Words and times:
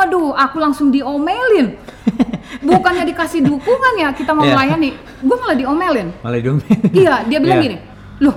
Waduh, 0.00 0.32
aku 0.32 0.56
langsung 0.56 0.88
diomelin. 0.88 1.76
Bukannya 2.64 3.04
dikasih 3.04 3.44
dukungan 3.44 3.94
ya 3.96 4.08
kita 4.10 4.32
mau 4.32 4.42
Iya. 4.42 4.56
melayani, 4.56 4.90
gue 4.96 5.36
malah 5.36 5.52
diomelin. 5.54 6.08
Malah 6.20 6.40
dong. 6.40 6.58
Iya, 6.90 7.28
dia 7.28 7.38
bilang 7.38 7.60
Iya. 7.60 7.66
gini, 7.68 7.76
loh, 8.18 8.36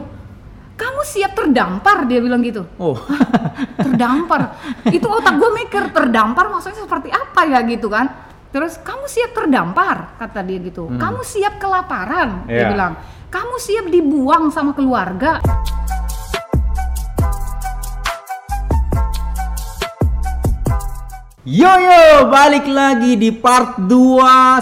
kamu 0.75 1.01
siap 1.03 1.31
terdampar? 1.33 2.03
Dia 2.05 2.19
bilang 2.19 2.43
gitu. 2.43 2.67
Oh. 2.75 2.99
terdampar. 3.85 4.59
Itu 4.85 5.07
otak 5.07 5.39
gue 5.39 5.49
mikir 5.55 5.87
terdampar 5.89 6.51
maksudnya 6.51 6.83
seperti 6.83 7.09
apa 7.09 7.47
ya 7.47 7.63
gitu 7.63 7.87
kan. 7.87 8.11
Terus 8.51 8.77
kamu 8.77 9.07
siap 9.07 9.31
terdampar 9.33 10.19
kata 10.19 10.43
dia 10.43 10.59
gitu. 10.59 10.91
Kamu 10.91 11.23
siap 11.23 11.57
kelaparan 11.57 12.43
dia 12.43 12.51
Hmm. 12.51 12.59
Iya. 12.59 12.67
bilang. 12.69 12.93
Kamu 13.31 13.55
siap 13.57 13.85
dibuang 13.87 14.51
sama 14.51 14.75
keluarga. 14.75 15.39
Yo 21.43 21.67
yo, 21.67 22.31
balik 22.31 22.71
lagi 22.71 23.19
di 23.19 23.35
part 23.35 23.75
2 23.75 23.91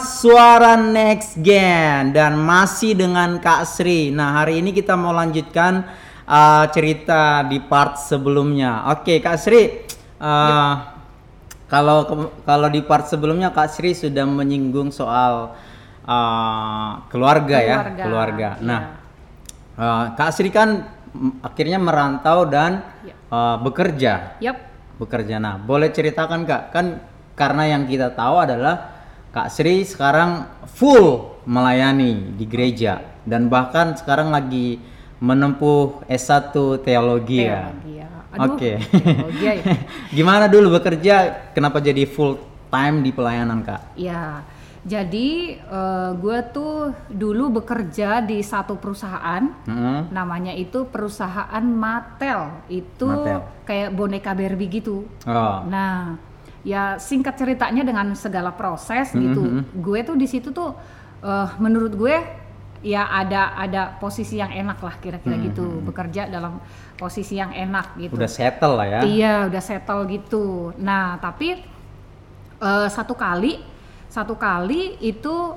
Suara 0.01 0.73
Next 0.73 1.37
Gen 1.37 2.09
dan 2.09 2.33
masih 2.33 2.97
dengan 2.97 3.37
Kak 3.37 3.69
Sri. 3.69 4.09
Nah, 4.09 4.41
hari 4.41 4.57
ini 4.57 4.73
kita 4.73 4.97
mau 4.97 5.13
lanjutkan 5.13 5.85
uh, 6.25 6.65
cerita 6.73 7.45
di 7.45 7.61
part 7.61 8.01
sebelumnya. 8.01 8.89
Oke, 8.89 9.21
Kak 9.21 9.37
Sri. 9.37 9.85
uh, 10.17 10.73
Kalau 11.69 12.03
ke- 12.03 12.33
kalau 12.43 12.67
di 12.67 12.81
part 12.81 13.05
sebelumnya 13.05 13.53
Kak 13.53 13.69
Sri 13.69 13.93
sudah 13.93 14.25
menyinggung 14.25 14.89
soal 14.89 15.53
uh, 16.01 16.91
keluarga, 17.07 17.61
ya, 17.61 17.77
Keluarga, 17.77 18.03
keluarga. 18.03 18.49
iya. 18.57 18.65
Nah, 18.65 18.81
uh, 19.77 20.03
Kak 20.17 20.33
Sri 20.33 20.49
kan 20.49 20.81
akhirnya 21.45 21.77
merantau 21.77 22.41
dan 22.43 22.81
Iya. 23.05 23.13
uh, 23.29 23.55
bekerja 23.61 24.13
Yap. 24.41 24.57
Bekerja. 25.01 25.41
Nah, 25.41 25.57
boleh 25.57 25.89
ceritakan 25.89 26.45
Kak, 26.45 26.63
kan 26.69 27.01
karena 27.33 27.73
yang 27.73 27.89
kita 27.89 28.13
tahu 28.13 28.45
adalah 28.45 29.01
Kak 29.33 29.49
Sri 29.49 29.81
sekarang 29.81 30.45
full 30.69 31.33
melayani 31.49 32.37
di 32.37 32.45
gereja 32.45 33.01
dan 33.25 33.49
bahkan 33.49 33.97
sekarang 33.97 34.29
lagi 34.29 34.77
menempuh 35.17 36.05
S1 36.05 36.53
teologi, 36.85 37.45
ya. 37.45 37.69
Teologi 37.69 37.93
ya. 37.97 38.09
Aduh, 38.31 38.53
Oke. 38.57 38.71
teologi 38.77 39.45
ya. 39.45 39.53
Gimana 40.17 40.45
dulu 40.45 40.77
bekerja? 40.77 41.15
Kenapa 41.53 41.81
jadi 41.81 42.05
full 42.05 42.37
time 42.69 43.01
di 43.01 43.11
pelayanan 43.13 43.61
Kak? 43.65 43.97
Ya, 43.97 44.45
jadi 44.81 45.61
gue 46.17 46.37
tuh 46.49 46.89
dulu 47.05 47.61
bekerja 47.61 48.17
di 48.19 48.41
satu 48.41 48.81
perusahaan 48.81 49.45
Mm-mm. 49.69 50.09
namanya 50.09 50.49
itu 50.51 50.89
perusahaan 50.89 51.61
Mattel 51.61 52.49
itu 52.65 53.05
Mattel. 53.05 53.45
kayak 53.61 53.89
boneka 53.93 54.33
Barbie 54.33 54.81
gitu. 54.81 55.05
Oh. 55.29 55.61
Nah, 55.69 56.17
ya 56.65 56.97
singkat 56.97 57.37
ceritanya 57.37 57.85
dengan 57.85 58.09
segala 58.17 58.49
proses 58.53 59.13
Mhm, 59.13 59.21
gitu, 59.21 59.43
gue 59.81 59.99
tuh 60.01 60.15
di 60.17 60.25
situ 60.25 60.49
tuh 60.49 60.73
eh, 61.21 61.47
menurut 61.61 61.93
gue 61.93 62.17
ya 62.81 63.05
ada 63.05 63.53
ada 63.53 63.93
posisi 64.01 64.41
yang 64.41 64.49
enak 64.49 64.81
lah 64.81 64.97
kira-kira 64.97 65.37
Mhm, 65.37 65.43
gitu, 65.53 65.65
bekerja 65.85 66.25
dalam 66.25 66.57
posisi 66.97 67.37
yang 67.37 67.53
enak 67.53 67.93
gitu. 68.01 68.17
Udah 68.17 68.25
settle 68.29 68.73
lah 68.73 68.87
ya. 68.89 68.99
Iya, 69.05 69.35
udah 69.45 69.61
settle 69.61 70.09
gitu. 70.09 70.73
Nah, 70.81 71.21
tapi 71.21 71.61
eh, 72.57 72.87
satu 72.89 73.13
kali, 73.13 73.61
satu 74.11 74.35
kali 74.35 74.99
itu 74.99 75.55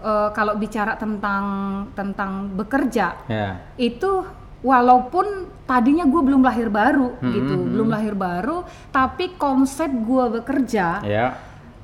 eh, 0.00 0.28
kalau 0.32 0.56
bicara 0.56 0.96
tentang 0.96 1.44
tentang 1.92 2.50
bekerja, 2.50 3.22
Ya. 3.28 3.60
itu 3.76 4.24
walaupun 4.62 5.26
tadinya 5.62 6.02
gue 6.02 6.22
belum 6.22 6.40
lahir 6.40 6.66
baru 6.66 7.14
Hmm, 7.18 7.30
gitu, 7.30 7.54
hmm, 7.54 7.68
belum 7.70 7.88
lahir 7.88 8.14
baru, 8.14 8.62
tapi 8.88 9.36
konsep 9.36 9.86
gue 9.86 10.40
bekerja, 10.40 11.02
Ya. 11.02 11.38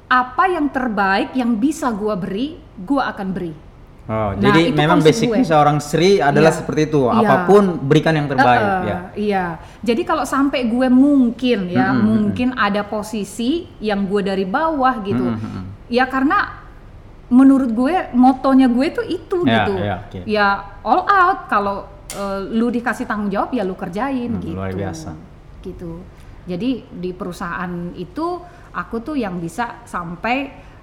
apa 0.07 0.45
yang 0.49 0.67
terbaik 0.67 1.31
yang 1.33 1.55
bisa 1.55 1.91
gue 1.91 2.15
beri, 2.17 2.49
gue 2.75 2.99
akan 2.99 3.29
beri. 3.31 3.55
Oh, 4.09 4.33
Nah, 4.33 4.41
jadi 4.41 4.73
memang 4.73 4.99
basicnya 4.99 5.45
gue. 5.45 5.45
seorang 5.45 5.79
Sri 5.79 6.17
adalah 6.17 6.49
Iya. 6.49 6.59
seperti 6.59 6.83
itu. 6.89 7.03
Iya. 7.05 7.19
Apa 7.21 7.37
pun 7.45 7.63
berikan 7.85 8.17
yang 8.17 8.25
terbaik 8.25 8.57
Eh, 8.59 8.81
ya. 8.83 8.99
Iya. 9.15 9.47
Jadi 9.85 10.03
kalau 10.03 10.25
sampai 10.25 10.65
gue 10.65 10.89
mungkin 10.89 11.69
ya, 11.69 11.93
Mm-mm, 11.93 12.03
mungkin 12.03 12.57
ada 12.57 12.83
posisi 12.83 13.69
yang 13.79 14.09
gue 14.09 14.25
dari 14.25 14.43
bawah 14.43 14.97
gitu. 15.05 15.23
Mm-mm, 15.23 15.37
mm-mm. 15.39 15.65
Ya 15.89 16.05
karena 16.05 16.65
menurut 17.29 17.71
gue 17.71 17.93
motonya 18.13 18.69
gue 18.69 18.87
tuh 18.91 19.05
itu 19.05 19.37
Ya, 19.43 19.53
gitu. 19.59 19.73
ya, 19.77 19.95
oke. 20.01 20.19
Ya 20.25 20.47
all 20.83 21.03
out 21.05 21.41
kalau 21.47 21.77
eh, 22.09 22.41
lu 22.49 22.69
dikasih 22.69 23.05
tanggung 23.05 23.29
jawab 23.29 23.53
ya 23.53 23.63
lu 23.63 23.75
kerjain 23.75 24.33
Hmm, 24.33 24.41
gitu. 24.41 24.57
luar 24.57 24.73
biasa. 24.73 25.13
Gitu. 25.61 26.01
Jadi 26.45 26.71
di 26.89 27.13
perusahaan 27.13 27.69
itu 27.93 28.41
aku 28.71 28.97
tuh 29.03 29.17
yang 29.17 29.37
bisa 29.37 29.85
sampai 29.85 30.37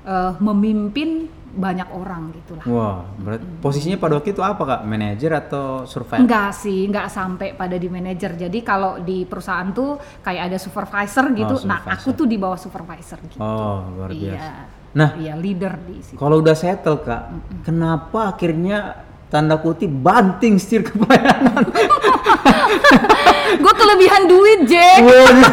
eh, 0.03 0.31
memimpin 0.37 1.25
banyak 1.49 1.87
orang 1.89 2.35
gitu 2.35 2.53
lah. 2.53 2.65
Wah, 2.67 2.97
berarti 3.17 3.45
posisinya 3.57 3.95
pada 3.95 4.13
waktu 4.13 4.29
itu 4.29 4.43
apa 4.43 4.59
kak? 4.61 4.81
Manajer 4.83 5.31
atau 5.33 5.65
surveyor? 5.83 6.21
Enggak 6.21 6.51
sih, 6.53 6.85
enggak 6.85 7.07
sampai 7.07 7.55
pada 7.55 7.73
di 7.73 7.87
manajer. 7.87 8.35
Jadi 8.37 8.59
kalau 8.59 8.99
di 8.99 9.23
perusahaan 9.23 9.65
tuh 9.71 9.95
kayak 10.21 10.51
ada 10.51 10.57
supervisor 10.59 11.31
gitu. 11.31 11.55
Oh, 11.55 11.63
Nah, 11.63 11.79
supervisor. 11.79 11.95
aku 11.95 12.09
tuh 12.13 12.27
di 12.27 12.37
bawah 12.37 12.59
supervisor 12.59 13.17
gitu. 13.23 13.39
Oh, 13.39 13.81
luar 13.89 14.11
Iya. 14.11 14.67
Nah, 14.95 15.11
Iya, 15.13 15.35
leader 15.35 15.75
di 15.81 15.99
situ. 15.99 16.15
kalau 16.15 16.39
udah 16.39 16.55
settle 16.55 16.97
kak, 16.97 17.27
kenapa 17.61 18.31
akhirnya 18.31 18.95
tanda 19.27 19.59
kutip 19.59 19.91
banting 19.91 20.55
setir 20.55 20.81
ke 20.81 20.95
pelayanan? 20.95 21.67
Gue 23.55 23.73
kelebihan 23.73 24.23
duit, 24.25 24.59
Jack. 24.65 24.99
Waduh. 25.01 25.51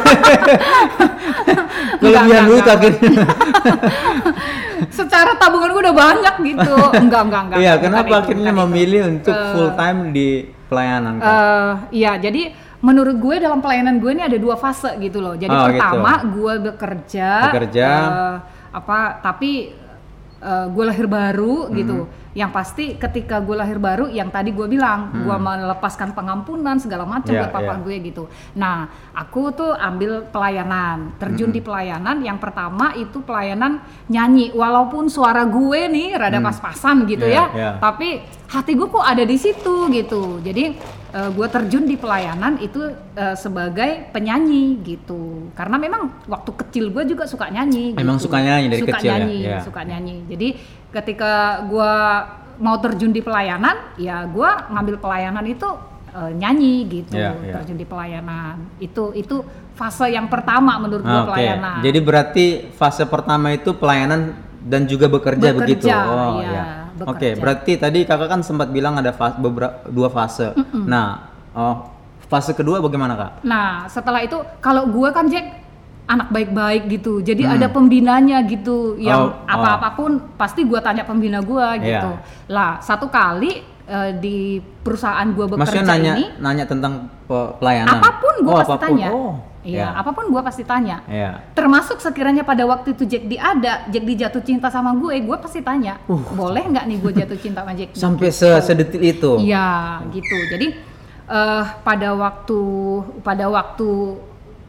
Kelebihan 2.00 2.24
enggak, 2.24 2.48
duit 2.48 2.64
akhirnya. 2.64 3.26
Secara 4.98 5.34
tabungan 5.36 5.70
gue 5.70 5.82
udah 5.82 5.96
banyak 5.96 6.34
gitu. 6.44 6.74
Enggak, 6.96 7.22
enggak, 7.24 7.42
enggak. 7.44 7.58
Iya, 7.58 7.72
kenapa 7.78 8.08
itu, 8.08 8.18
akhirnya 8.20 8.50
itu. 8.50 8.60
memilih 8.60 9.02
untuk 9.08 9.34
Eh, 9.34 9.46
full 9.52 9.70
time 9.72 9.98
di 10.10 10.28
pelayanan 10.66 11.14
kak? 11.16 11.30
Eh, 11.30 11.72
iya, 11.94 12.12
jadi 12.16 12.42
menurut 12.78 13.16
gue 13.16 13.34
dalam 13.38 13.58
pelayanan 13.58 13.98
gue 13.98 14.10
ini 14.10 14.22
ada 14.24 14.34
dua 14.36 14.54
fase 14.56 14.90
gitu 14.98 15.18
loh. 15.18 15.34
Jadi 15.34 15.50
Oh, 15.50 15.66
pertama 15.68 16.12
gue 16.24 16.54
bekerja, 16.64 17.30
Bekerja. 17.48 17.88
eh, 17.88 18.36
apa? 18.72 19.20
Tapi 19.20 19.80
eh, 20.42 20.66
gue 20.74 20.82
lahir 20.82 21.06
baru 21.06 21.70
Hmm. 21.70 21.74
gitu. 21.78 21.98
Yang 22.34 22.50
pasti 22.50 22.84
ketika 22.96 23.38
gue 23.38 23.54
lahir 23.54 23.78
baru, 23.78 24.10
yang 24.10 24.26
tadi 24.26 24.50
gue 24.50 24.66
bilang, 24.66 25.14
gue 25.14 25.36
melepaskan 25.38 26.16
pengampunan 26.16 26.82
segala 26.82 27.06
macam 27.06 27.30
Hmm. 27.30 27.38
Iya, 27.38 27.42
buat 27.46 27.52
papa 27.54 27.74
iya. 27.78 27.84
gue 27.84 27.96
gitu. 28.02 28.22
Nah, 28.58 28.90
aku 29.14 29.54
tuh 29.54 29.70
ambil 29.70 30.26
pelayanan, 30.26 31.14
terjun 31.14 31.52
Hmm. 31.52 31.54
di 31.54 31.60
pelayanan. 31.62 32.16
Yang 32.26 32.38
pertama 32.42 32.90
itu 32.96 33.22
pelayanan 33.22 33.86
nyanyi, 34.08 34.50
walaupun 34.50 35.06
suara 35.06 35.46
gue 35.46 35.86
nih 35.86 36.18
rada 36.18 36.42
pas-pasan 36.42 37.06
gitu 37.06 37.22
Iya, 37.22 37.38
ya, 37.38 37.44
iya. 37.54 37.70
tapi 37.78 38.18
hati 38.50 38.74
gue 38.74 38.88
kok 38.90 39.00
ada 39.00 39.22
di 39.22 39.38
situ 39.38 39.88
gitu 39.88 40.42
jadi 40.42 40.74
gue 41.12 41.46
terjun 41.46 41.84
di 41.84 41.94
pelayanan 41.94 42.56
itu 42.56 42.80
eh, 43.12 43.36
sebagai 43.36 44.08
penyanyi 44.08 44.80
gitu 44.80 45.52
karena 45.52 45.76
memang 45.76 46.08
waktu 46.24 46.50
kecil 46.56 46.88
gue 46.88 47.04
juga 47.06 47.24
suka 47.24 47.46
nyanyi 47.46 47.92
Emang 47.94 48.16
gitu. 48.16 48.26
suka 48.26 48.38
nyanyi 48.38 48.66
dari 48.66 48.80
suka 48.80 48.92
kecil 48.94 49.04
ya? 49.04 49.12
nyanyi, 49.14 49.36
Iya. 49.38 49.58
suka 49.60 49.80
nyanyi 49.82 50.16
jadi 50.26 50.48
ketika 50.90 51.32
gue 51.64 51.92
mau 52.58 52.76
terjun 52.78 53.10
di 53.10 53.20
pelayanan 53.20 53.76
ya 53.96 54.24
gue 54.24 54.50
ngambil 54.68 54.96
pelayanan 54.98 55.44
itu 55.44 55.68
eh, 56.10 56.32
nyanyi 56.32 56.74
gitu 56.86 57.12
Iya, 57.12 57.30
iya. 57.38 57.54
terjun 57.56 57.76
di 57.76 57.84
pelayanan 57.84 58.56
itu 58.78 59.12
itu 59.12 59.36
fase 59.72 60.08
yang 60.08 60.28
pertama 60.28 60.76
menurut 60.78 61.00
gue 61.00 61.10
Ah, 61.10 61.24
Oke, 61.24 61.28
pelayanan 61.30 61.80
jadi 61.80 61.98
berarti 61.98 62.44
fase 62.70 63.04
pertama 63.04 63.50
itu 63.50 63.72
pelayanan 63.72 64.32
dan 64.62 64.84
juga 64.84 65.06
bekerja, 65.06 65.50
Bekerja, 65.50 65.58
begitu. 65.58 65.86
Oh 65.86 66.38
iya, 66.38 66.46
iya. 66.46 66.64
bekerja. 66.94 67.10
Oke, 67.10 67.28
berarti 67.34 67.72
tadi 67.76 67.98
kakak 68.02 68.28
kan 68.28 68.40
sempat 68.40 68.68
bilang 68.68 68.94
ada 68.94 69.10
fase, 69.10 69.36
beberapa 69.36 69.82
dua 69.86 70.08
fase. 70.08 70.54
Nah, 70.72 71.24
oh, 71.50 71.90
fase 72.24 72.52
kedua 72.52 72.78
bagaimana 72.78 73.12
kak? 73.12 73.30
Nah, 73.42 73.84
setelah 73.86 74.20
itu 74.20 74.34
kalau 74.58 74.86
gue 74.86 75.08
kan 75.10 75.26
Jack 75.26 75.60
anak 76.04 76.28
baik-baik 76.28 76.90
gitu. 76.90 77.20
Jadi 77.20 77.42
Hmm. 77.42 77.54
ada 77.54 77.66
pembinanya 77.68 78.42
gitu 78.42 78.94
yang 78.96 79.20
Oh, 79.22 79.28
oh. 79.30 79.46
apa-apapun 79.48 80.10
pasti 80.34 80.62
gue 80.62 80.78
tanya 80.78 81.02
pembina 81.02 81.38
gue 81.40 81.66
gitu. 81.80 82.10
Iya. 82.12 82.48
Lah, 82.48 82.78
satu 82.78 83.06
kali 83.06 83.62
eh, 83.82 84.10
di 84.14 84.56
perusahaan 84.78 85.26
gue 85.26 85.42
bekerja 85.44 85.58
Maksudnya 85.58 85.84
nanya 85.84 86.12
ini 86.14 86.26
nanya 86.38 86.64
tentang 86.64 86.92
pe- 87.20 87.52
pelayanan. 87.56 87.98
apa 87.98 88.10
pun 88.16 88.34
gue 88.40 88.48
Oh, 88.48 88.56
pasti 88.56 88.70
apa 88.70 88.78
pun. 88.78 88.86
tanya. 88.88 89.08
Oh, 89.10 89.32
Iya, 89.62 89.78
ya. 89.80 89.88
apa 89.94 90.10
pun 90.10 90.26
gue 90.26 90.42
pasti 90.42 90.62
tanya. 90.62 91.06
Iya. 91.06 91.38
Termasuk 91.54 91.98
sekiranya 91.98 92.42
pada 92.42 92.62
waktu 92.62 92.92
itu 92.92 93.06
Jack 93.06 93.24
di 93.24 93.38
ada, 93.38 93.86
Jack 93.86 94.02
di 94.02 94.14
jatuh 94.14 94.42
cinta 94.42 94.66
sama 94.68 94.90
gue, 94.92 95.14
gue 95.16 95.36
pasti 95.38 95.60
tanya, 95.60 96.02
Uh. 96.04 96.18
boleh 96.34 96.66
nggak 96.66 96.84
nih 96.84 96.98
gue 96.98 97.12
jatuh 97.16 97.38
cinta 97.38 97.62
sama 97.62 97.72
Jack? 97.72 97.94
Sampai 97.94 98.28
Gitu. 98.28 98.42
se 98.42 98.50
sedetil 98.60 98.98
itu. 99.00 99.30
Iya, 99.38 99.66
gitu. 100.10 100.36
Jadi 100.50 100.66
eh 101.24 101.64
pada 101.80 102.10
waktu 102.12 102.60
pada 103.20 103.46
waktu 103.46 103.88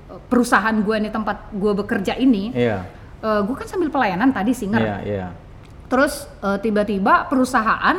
eh, 0.08 0.22
perusahaan 0.24 0.78
gue 0.78 0.96
nih 1.00 1.12
tempat 1.12 1.50
gue 1.52 1.74
bekerja 1.76 2.14
ini, 2.16 2.54
Iya. 2.54 2.86
eh, 3.20 3.42
gue 3.42 3.56
kan 3.56 3.66
sambil 3.66 3.90
pelayanan 3.90 4.30
tadi 4.30 4.54
singer. 4.54 4.78
Iya, 4.78 4.98
iya. 5.04 5.28
Terus 5.90 6.30
eh, 6.40 6.58
tiba-tiba 6.60 7.26
perusahaan 7.26 7.98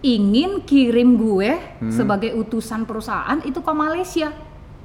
ingin 0.00 0.62
kirim 0.62 1.14
gue 1.14 1.50
Hmm. 1.78 1.90
sebagai 1.90 2.30
utusan 2.32 2.82
perusahaan 2.82 3.38
itu 3.40 3.58
ke 3.58 3.72
Malaysia 3.72 4.30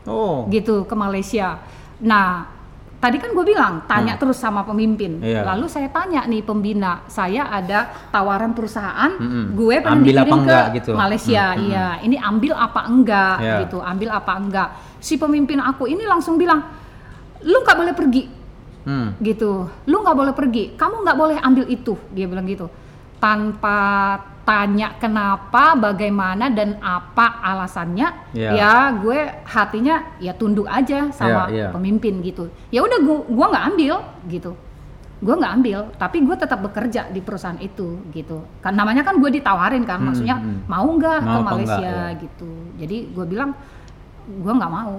Oh. 0.07 0.47
gitu 0.47 0.87
ke 0.87 0.95
Malaysia. 0.95 1.59
Nah, 1.99 2.47
tadi 2.97 3.19
kan 3.19 3.29
gue 3.29 3.45
bilang 3.45 3.85
tanya 3.85 4.15
Hmm. 4.15 4.21
terus 4.23 4.39
sama 4.39 4.63
pemimpin. 4.63 5.21
Iya. 5.21 5.45
Lalu 5.45 5.67
saya 5.67 5.91
tanya 5.91 6.25
nih 6.25 6.41
pembina, 6.41 7.05
saya 7.05 7.45
ada 7.45 8.09
tawaran 8.09 8.55
perusahaan, 8.55 9.11
Mm-mm. 9.13 9.53
gue 9.53 9.75
pengen 9.77 10.01
Ambil 10.01 10.15
apa 10.15 10.23
dikirim 10.23 10.33
ke 10.33 10.41
enggak 10.41 10.65
gitu. 10.79 10.91
Malaysia, 10.95 11.45
Mm-mm. 11.53 11.65
iya. 11.67 11.87
Ini 12.01 12.15
ambil 12.17 12.53
apa 12.55 12.81
enggak 12.87 13.35
Iya. 13.37 13.55
gitu, 13.67 13.77
ambil 13.83 14.09
apa 14.09 14.31
enggak. 14.33 14.69
Si 14.97 15.13
pemimpin 15.15 15.59
aku 15.59 15.85
ini 15.85 16.01
langsung 16.07 16.39
bilang, 16.39 16.63
lu 17.45 17.61
nggak 17.61 17.77
boleh 17.77 17.93
pergi 17.93 18.23
Hmm. 18.87 19.19
gitu, 19.19 19.67
lu 19.83 19.95
nggak 19.99 20.15
boleh 20.15 20.33
pergi, 20.33 20.73
kamu 20.73 21.03
nggak 21.03 21.17
boleh 21.19 21.37
ambil 21.37 21.67
itu, 21.67 21.99
dia 22.09 22.23
bilang 22.23 22.47
gitu, 22.47 22.71
tanpa 23.19 24.15
tanya 24.47 24.95
kenapa, 24.95 25.75
bagaimana 25.75 26.47
dan 26.47 26.79
apa 26.79 27.43
alasannya, 27.43 28.31
Iya. 28.31 28.49
ya 28.55 28.73
gue 28.95 29.19
hatinya 29.43 30.15
ya 30.17 30.31
tunduk 30.31 30.63
aja 30.63 31.11
sama 31.11 31.51
Iya, 31.51 31.67
iya. 31.67 31.67
pemimpin 31.75 32.23
gitu. 32.23 32.47
Ya 32.71 32.79
udah 32.79 32.95
gua 33.03 33.19
gua 33.27 33.45
nggak 33.51 33.65
ambil 33.75 33.93
gitu, 34.31 34.51
gua 35.19 35.35
nggak 35.35 35.53
ambil, 35.59 35.79
tapi 35.99 36.23
gue 36.23 36.35
tetap 36.39 36.63
bekerja 36.63 37.11
di 37.11 37.19
perusahaan 37.19 37.59
itu 37.59 37.99
gitu. 38.15 38.47
Kan 38.63 38.79
namanya 38.79 39.03
kan 39.03 39.19
gue 39.19 39.27
ditawarin 39.27 39.83
kan, 39.83 39.99
Hmm, 39.99 40.07
maksudnya 40.07 40.39
hmm. 40.39 40.63
mau 40.71 40.87
nggak 40.87 41.19
ke 41.19 41.37
Malaysia 41.43 41.75
enggak, 41.83 42.07
ya. 42.07 42.21
gitu. 42.23 42.51
Jadi 42.79 42.97
gue 43.11 43.25
bilang 43.27 43.51
gue 44.27 44.53
nggak 44.55 44.71
mau 44.71 44.95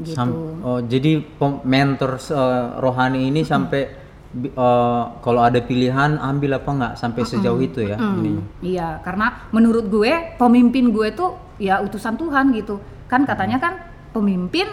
gitu. 0.00 0.16
Sam- 0.16 0.56
oh, 0.64 0.80
jadi 0.80 1.20
mentor 1.62 2.16
eh, 2.16 2.66
rohani 2.80 3.28
ini 3.28 3.44
sampai 3.44 4.07
eh, 4.34 5.02
kalau 5.18 5.40
ada 5.40 5.58
pilihan 5.58 6.16
ambil 6.16 6.56
apa 6.56 6.70
nggak 6.70 6.92
sampai 6.94 7.22
sejauh 7.22 7.58
itu 7.58 7.80
ya 7.82 7.96
Hmm, 7.96 8.18
ininya. 8.18 8.44
iya, 8.60 8.88
karena 9.00 9.48
menurut 9.50 9.88
gue 9.88 10.36
pemimpin 10.36 10.90
gue 10.90 11.08
tuh 11.10 11.32
ya 11.56 11.80
utusan 11.80 12.14
Tuhan 12.14 12.52
gitu. 12.52 12.76
Kan 13.06 13.24
katanya 13.24 13.56
kan 13.56 13.72
pemimpin 14.10 14.68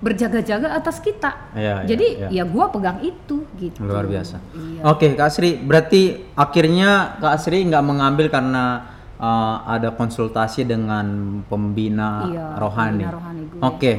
berjaga-jaga 0.00 0.72
atas 0.72 0.96
kita. 0.98 1.52
Iya, 1.52 1.84
iya, 1.84 1.86
Jadi 1.86 2.06
iya. 2.16 2.28
ya 2.40 2.44
gue 2.48 2.64
pegang 2.72 2.98
itu 3.00 3.44
gitu. 3.54 3.84
Luar 3.84 4.08
biasa. 4.08 4.40
Iya. 4.50 4.80
Oke, 4.88 5.12
Kak 5.12 5.28
Sri, 5.28 5.60
berarti 5.60 6.32
akhirnya 6.32 7.20
Kak 7.20 7.36
Sri 7.36 7.60
nggak 7.62 7.84
mengambil 7.84 8.32
karena 8.32 8.88
uh, 9.20 9.60
ada 9.68 9.92
konsultasi 9.92 10.64
dengan 10.64 11.04
pembina 11.44 12.24
Iya, 12.26 12.46
rohani. 12.56 13.04
pembina 13.04 13.12
rohani. 13.12 13.42
Oke. 13.60 13.92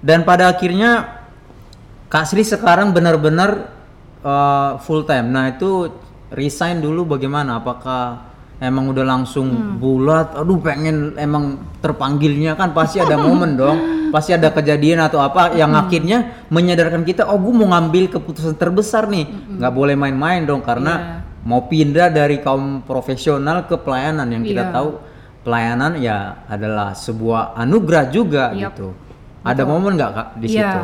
Dan 0.00 0.24
pada 0.24 0.48
akhirnya 0.48 1.20
Kak 2.08 2.24
Sri 2.24 2.40
sekarang 2.40 2.96
benar-benar 2.96 3.73
uh, 4.24 4.80
full 4.80 5.04
time. 5.04 5.30
Nah, 5.30 5.52
itu 5.52 5.92
resign 6.32 6.80
dulu 6.80 7.04
bagaimana? 7.06 7.60
Apakah 7.60 8.26
emang 8.58 8.90
udah 8.90 9.04
langsung 9.04 9.48
Hmm. 9.48 9.76
bulat? 9.76 10.34
Aduh, 10.34 10.58
pengen 10.58 11.14
emang 11.14 11.60
terpanggilnya 11.78 12.56
kan 12.56 12.72
pasti 12.72 12.98
ada 12.98 13.14
momen 13.14 13.54
dong. 13.60 13.78
Pasti 14.08 14.30
ada 14.30 14.48
kejadian 14.48 15.02
atau 15.02 15.18
apa 15.18 15.52
yang 15.52 15.74
Hmm. 15.74 15.82
akhirnya 15.84 16.18
menyadarkan 16.48 17.02
kita, 17.02 17.26
oh 17.26 17.36
gue 17.36 17.50
mau 17.52 17.68
ngambil 17.68 18.08
keputusan 18.10 18.54
terbesar 18.54 19.06
nih, 19.06 19.26
nggak 19.58 19.72
boleh 19.72 19.94
main-main 19.94 20.42
dong 20.42 20.62
karena 20.62 20.92
Iya. 20.94 21.42
mau 21.44 21.66
pindah 21.66 22.08
dari 22.08 22.38
kaum 22.38 22.80
profesional 22.80 23.66
ke 23.66 23.74
pelayanan 23.74 24.30
yang 24.30 24.40
kita 24.40 24.70
Iya. 24.70 24.72
tahu 24.72 24.88
pelayanan 25.42 25.98
ya 25.98 26.46
adalah 26.46 26.94
sebuah 26.94 27.52
anugerah 27.54 28.04
juga 28.08 28.54
Yap. 28.54 28.78
gitu. 28.78 28.94
Ada 29.42 29.66
momen 29.66 29.98
nggak 29.98 30.10
kak 30.14 30.28
di 30.38 30.46
Iya. 30.46 30.62
situ? 30.62 30.80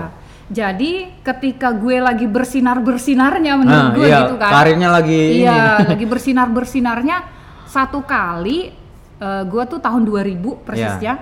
Jadi 0.50 1.22
ketika 1.22 1.70
gue 1.70 1.96
lagi 1.96 2.26
bersinar 2.26 2.82
bersinarnya 2.82 3.54
menurut 3.54 3.86
Nah, 3.86 3.94
gue 3.94 4.02
iya, 4.04 4.18
gitu 4.26 4.34
kan. 4.34 4.50
karirnya 4.50 4.88
lagi 4.90 5.14
ini. 5.14 5.46
Iya, 5.46 5.62
lagi 5.94 6.04
bersinar 6.04 6.50
bersinarnya 6.50 7.16
satu 7.64 8.02
kali 8.02 8.74
eh, 9.16 9.42
gue 9.46 9.62
tuh 9.64 9.78
tahun 9.78 10.02
2000 10.02 10.66
persisnya 10.66 11.14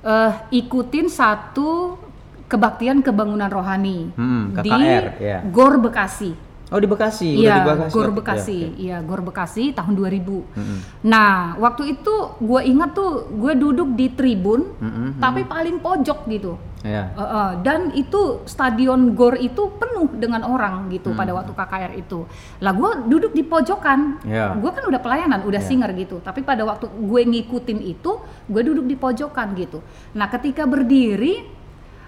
eh, 0.00 0.32
ikutin 0.50 1.06
satu 1.06 2.00
kebaktian 2.44 3.00
kebangunan 3.00 3.48
rohani 3.48 4.08
Hmm, 4.12 4.52
di 4.54 4.68
KKR, 4.68 5.04
iya. 5.18 5.38
Gor 5.44 5.76
Bekasi. 5.76 6.32
Oh 6.72 6.80
di 6.80 6.88
Bekasi, 6.88 7.28
udah 7.34 7.44
Iya, 7.44 7.54
di 7.54 7.66
Bekasi. 7.66 7.92
Gor 7.92 8.00
berarti. 8.02 8.16
Bekasi. 8.16 8.56
Iya. 8.56 8.68
Iya, 8.80 8.96
Gor 9.00 9.20
Bekasi 9.20 9.64
tahun 9.72 9.92
2000. 9.92 10.56
Mm-mm. 10.56 10.78
Nah, 11.04 11.32
waktu 11.56 11.92
itu 11.92 12.14
gue 12.38 12.60
ingat 12.64 12.90
tuh 12.92 13.28
gue 13.30 13.52
duduk 13.54 13.92
di 13.92 14.08
tribun 14.08 14.72
Mm-mm, 14.80 15.20
tapi 15.20 15.44
paling 15.44 15.76
pojok 15.78 16.24
gitu. 16.26 16.56
Iya. 16.80 17.12
Uh, 17.12 17.22
uh, 17.22 17.50
dan 17.60 17.92
itu 17.92 18.44
stadion 18.44 19.12
Gor 19.12 19.36
itu 19.36 19.72
penuh 19.76 20.08
dengan 20.14 20.40
orang 20.42 20.88
gitu 20.88 21.12
Hmm. 21.12 21.18
pada 21.18 21.32
waktu 21.32 21.52
KKR 21.52 21.92
itu. 21.96 22.24
Lah 22.60 22.72
gue 22.72 22.90
duduk 23.08 23.32
di 23.32 23.40
pojokan. 23.40 24.20
Iya. 24.20 24.56
Gue 24.56 24.68
kan 24.68 24.84
udah 24.84 25.00
pelayanan, 25.00 25.44
udah 25.44 25.60
Iya. 25.60 25.68
singer 25.68 25.92
gitu. 25.92 26.20
Tapi 26.20 26.40
pada 26.40 26.64
waktu 26.64 26.88
gue 26.88 27.20
ngikutin 27.24 27.80
itu, 27.82 28.20
gue 28.46 28.62
duduk 28.62 28.84
di 28.84 28.96
pojokan 28.96 29.52
gitu. 29.54 29.84
Nah 30.12 30.28
ketika 30.28 30.64
berdiri, 30.64 31.44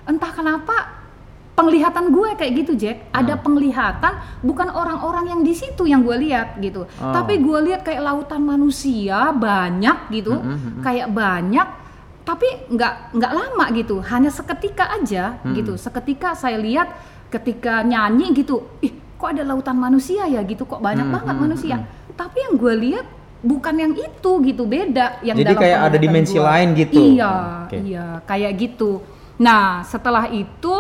entah 0.05 0.31
kenapa 0.31 0.96
penglihatan 1.57 2.13
gue 2.13 2.29
kayak 2.37 2.53
gitu 2.55 2.73
Jack. 2.77 3.09
Hmm. 3.09 3.25
Ada 3.25 3.35
penglihatan 3.37 4.13
bukan 4.41 4.69
orang-orang 4.69 5.25
yang 5.27 5.41
di 5.41 5.51
situ 5.51 5.83
yang 5.85 6.05
gue 6.05 6.17
lihat 6.21 6.61
gitu. 6.61 6.85
Oh. 6.95 7.11
Tapi 7.11 7.41
gue 7.41 7.59
lihat 7.65 7.81
kayak 7.81 8.05
lautan 8.05 8.45
manusia 8.45 9.33
banyak 9.33 10.13
gitu, 10.13 10.37
Mm-mm, 10.37 10.53
mm-mm. 10.53 10.83
kayak 10.85 11.09
banyak 11.09 11.69
tapi 12.23 12.43
nggak 12.67 13.15
nggak 13.15 13.33
lama 13.33 13.65
gitu 13.71 14.03
hanya 14.03 14.29
seketika 14.29 14.91
aja 14.93 15.39
Hmm. 15.41 15.55
gitu 15.55 15.79
seketika 15.79 16.35
saya 16.35 16.59
lihat 16.59 16.91
ketika 17.31 17.87
nyanyi 17.87 18.35
gitu 18.35 18.67
ih 18.83 18.91
kok 19.15 19.31
ada 19.31 19.47
lautan 19.47 19.79
manusia 19.79 20.27
ya 20.27 20.43
gitu 20.43 20.67
kok 20.67 20.83
banyak 20.83 21.07
Hmm, 21.07 21.15
banget 21.15 21.35
hmm, 21.39 21.43
manusia 21.47 21.77
tapi 22.13 22.43
yang 22.43 22.59
gue 22.59 22.75
lihat 22.83 23.07
bukan 23.39 23.75
yang 23.79 23.93
itu 23.95 24.31
gitu 24.43 24.67
beda 24.67 25.23
yang 25.23 25.39
Jadi 25.39 25.55
dalam 25.55 25.63
kayak 25.63 25.79
ada 25.87 25.97
dimensi 25.97 26.35
gua. 26.35 26.47
lain 26.51 26.69
gitu. 26.75 26.99
iya 26.99 27.33
Oke. 27.63 27.77
iya 27.87 28.07
kayak 28.27 28.53
gitu 28.59 28.91
nah 29.39 29.87
setelah 29.87 30.27
itu 30.27 30.75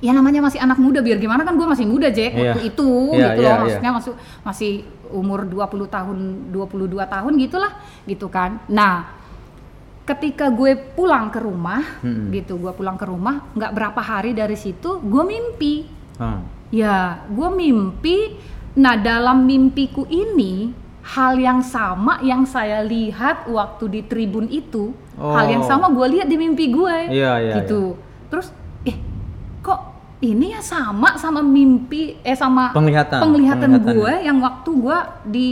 ya 0.00 0.10
namanya 0.10 0.40
masih 0.40 0.58
anak 0.58 0.76
muda 0.76 0.98
biar 0.98 1.16
gimana 1.16 1.44
kan 1.44 1.54
gue 1.54 1.64
masih 1.64 1.84
muda 1.84 2.08
Jack 2.08 2.32
Iya. 2.32 2.56
waktu 2.56 2.60
itu 2.66 2.88
Iya, 3.12 3.26
gitu 3.28 3.40
iya, 3.40 3.48
loh 3.48 3.52
iya. 3.52 3.60
maksudnya 3.60 3.92
masih 3.92 4.12
masih 4.42 4.72
umur 5.10 5.40
20 5.42 5.60
tahun 5.86 6.18
22 6.48 7.04
tahun 7.04 7.32
gitulah 7.36 7.72
gitu 8.04 8.26
kan 8.26 8.50
nah 8.66 9.12
ketika 10.02 10.50
gue 10.50 10.74
pulang 10.90 11.28
ke 11.28 11.38
rumah 11.38 11.84
Mm-mm. 12.00 12.32
gitu 12.32 12.56
gue 12.56 12.72
pulang 12.72 12.96
ke 12.96 13.04
rumah 13.04 13.46
nggak 13.52 13.70
berapa 13.70 14.00
hari 14.00 14.32
dari 14.32 14.56
situ 14.56 14.98
gue 14.98 15.22
mimpi 15.22 15.74
Hmm. 16.20 16.44
ya 16.68 17.24
gue 17.26 17.48
mimpi 17.50 18.36
nah 18.74 18.92
dalam 18.92 19.40
mimpiku 19.42 20.04
ini 20.04 20.68
hal 21.02 21.32
yang 21.34 21.60
sama 21.60 22.20
yang 22.20 22.44
saya 22.44 22.84
lihat 22.84 23.48
waktu 23.48 23.88
di 23.88 24.00
tribun 24.02 24.44
itu 24.46 24.92
hal 25.16 25.48
yang 25.48 25.64
Oh. 25.64 25.70
sama 25.70 25.88
gue 25.88 26.06
lihat 26.10 26.28
di 26.28 26.36
mimpi 26.36 26.68
gue 26.68 26.96
Iya, 27.08 27.32
iya, 27.40 27.54
gitu 27.56 27.96
terus 28.28 28.52
eh 28.52 28.52
kok 28.52 28.59
ini 30.20 30.52
ya 30.52 30.60
sama 30.60 31.16
sama 31.16 31.40
mimpi 31.40 32.20
eh 32.20 32.36
sama 32.36 32.76
Penglihatan, 32.76 33.24
penglihatan 33.24 33.70
gue 33.80 34.12
yang 34.20 34.36
waktu 34.38 34.70
gue 34.70 34.98
di 35.24 35.48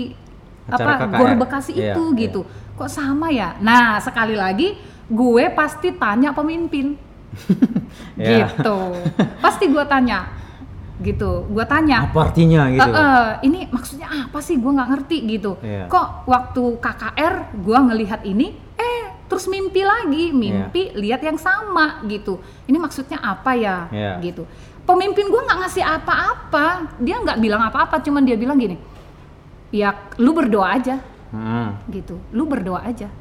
Acara 0.69 1.01
apa 1.01 1.05
KKR. 1.09 1.17
Gor 1.17 1.33
Bekasi 1.41 1.73
Iya, 1.73 1.97
itu 1.97 2.03
iya. 2.05 2.19
gitu. 2.21 2.41
Kok 2.77 2.91
sama 2.93 3.33
ya? 3.33 3.57
Nah 3.59 3.97
sekali 3.99 4.37
lagi 4.37 4.77
gue 5.09 5.45
pasti 5.51 5.97
tanya 5.97 6.37
pemimpin. 6.37 6.93
Iya. 8.21 8.45
gitu. 8.53 8.77
Pasti 9.41 9.73
gue 9.73 9.85
tanya. 9.89 10.29
Gitu. 11.01 11.49
Gue 11.49 11.65
tanya. 11.65 12.05
Apa 12.05 12.29
artinya 12.29 12.69
gitu? 12.69 12.85
"Eh, 12.85 12.93
eh, 12.93 13.29
ini 13.49 13.61
maksudnya 13.73 14.29
apa 14.29 14.45
sih? 14.45 14.61
Gue 14.61 14.77
nggak 14.77 14.89
ngerti 14.93 15.17
gitu. 15.25 15.57
Iya. 15.65 15.89
kok 15.89 16.29
waktu 16.29 16.77
KKR 16.77 17.35
gue 17.57 17.79
ngelihat 17.89 18.21
ini 18.29 18.53
eh 18.77 19.08
terus 19.29 19.45
mimpi 19.45 19.85
lagi 19.85 20.33
mimpi 20.33 20.97
lihat 20.97 21.21
yang 21.21 21.37
sama 21.37 22.01
gitu. 22.09 22.41
Ini 22.65 22.77
maksudnya 22.81 23.21
apa 23.21 23.53
ya? 23.55 23.87
Iya. 23.93 24.13
gitu. 24.25 24.49
Pemimpin 24.89 25.29
gue 25.29 25.41
nggak 25.45 25.59
ngasih 25.69 25.85
apa-apa. 25.85 26.97
Dia 26.97 27.21
nggak 27.21 27.39
bilang 27.39 27.61
apa-apa 27.61 28.01
cuman 28.01 28.25
dia 28.25 28.41
bilang 28.41 28.57
gini 28.57 28.81
ya 29.75 29.93
lu 30.21 30.33
berdoa 30.33 30.69
aja. 30.77 30.97
Hmm. 31.29 31.77
gitu. 31.93 32.17
Lu 32.33 32.49
berdoa 32.49 32.81
aja. 32.81 33.13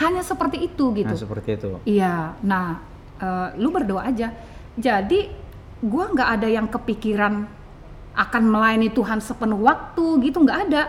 Hanya 0.00 0.24
seperti 0.24 0.64
itu 0.64 0.88
gitu. 0.96 1.12
Nah, 1.12 1.20
seperti 1.20 1.60
itu. 1.60 1.68
Iya, 1.84 2.32
nah 2.40 2.80
eh, 3.20 3.48
lu 3.60 3.68
berdoa 3.68 4.08
aja. 4.08 4.32
Jadi 4.72 5.28
gua 5.84 6.08
nggak 6.08 6.28
ada 6.40 6.48
yang 6.48 6.64
kepikiran 6.64 7.44
akan 8.16 8.42
melayani 8.48 8.88
Tuhan 8.88 9.20
sepenuh 9.20 9.60
waktu 9.60 10.24
gitu, 10.24 10.40
nggak 10.40 10.58
ada. 10.68 10.82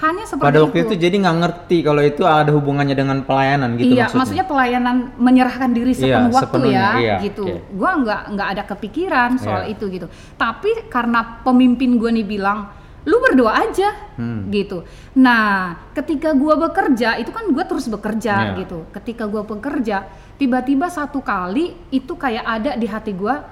Hanya 0.00 0.24
seperti 0.24 0.46
Pada 0.48 0.58
waktu 0.64 0.78
itu 0.80 0.94
itu. 0.96 1.02
jadi 1.04 1.16
nggak 1.20 1.36
ngerti 1.44 1.76
kalau 1.84 2.00
itu 2.00 2.22
ada 2.24 2.50
hubungannya 2.50 2.96
dengan 2.96 3.20
pelayanan 3.20 3.76
gitu 3.76 3.92
iya, 3.92 4.08
maksudnya. 4.08 4.16
maksudnya 4.16 4.46
pelayanan 4.48 4.96
menyerahkan 5.14 5.70
diri 5.70 5.92
Iya, 5.92 6.00
sepenuh 6.00 6.32
waktu 6.32 6.44
sepenuhnya, 6.48 6.80
ya, 6.80 6.90
iya, 6.96 7.16
gitu. 7.20 7.44
oke. 7.44 7.60
Gua 7.76 7.90
nggak 8.00 8.20
nggak 8.32 8.48
ada 8.48 8.62
kepikiran 8.64 9.30
soal 9.36 9.62
Iya. 9.64 9.76
itu 9.76 9.84
gitu. 9.90 10.06
Tapi 10.34 10.88
karena 10.88 11.20
pemimpin 11.40 12.00
gua 12.00 12.08
nih 12.08 12.24
bilang, 12.24 12.72
lu 13.02 13.16
berdoa 13.18 13.52
aja, 13.60 13.92
Hmm. 14.16 14.48
gitu. 14.48 14.84
Nah, 15.14 15.76
ketika 15.92 16.32
gua 16.32 16.56
bekerja, 16.58 17.16
itu 17.16 17.28
kan 17.28 17.44
gua 17.48 17.64
terus 17.64 17.84
bekerja 17.84 18.34
Iya. 18.52 18.64
gitu. 18.64 18.88
Ketika 18.90 19.24
gua 19.24 19.44
bekerja, 19.44 20.08
tiba-tiba 20.36 20.88
satu 20.88 21.20
kali 21.20 21.76
itu 21.90 22.12
kayak 22.14 22.44
ada 22.46 22.72
di 22.72 22.84
hati 22.84 23.12
gua 23.12 23.44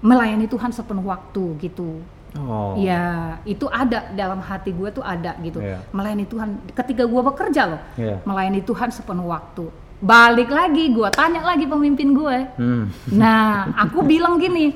melayani 0.00 0.48
Tuhan 0.48 0.72
sepenuh 0.72 1.04
waktu 1.04 1.60
gitu. 1.60 2.00
Oh. 2.36 2.78
Ya, 2.78 3.38
itu 3.42 3.66
ada 3.66 4.06
dalam 4.14 4.38
hati 4.38 4.70
gue 4.70 4.86
tuh 4.90 5.02
ada 5.02 5.34
gitu. 5.40 5.58
Iya. 5.58 5.82
Melayani 5.90 6.24
Tuhan 6.24 6.48
ketika 6.70 7.02
gue 7.02 7.22
bekerja 7.24 7.62
loh. 7.66 7.80
Iya. 7.96 8.22
Melayani 8.22 8.62
Tuhan 8.62 8.88
sepenuh 8.90 9.26
waktu. 9.26 9.66
Balik 9.98 10.48
lagi, 10.48 10.88
gue 10.88 11.08
tanya 11.10 11.42
lagi 11.42 11.66
pemimpin 11.66 12.14
gue. 12.14 12.36
Hmm. 12.54 12.84
Nah, 13.10 13.74
aku 13.76 14.06
bilang 14.12 14.38
gini, 14.38 14.70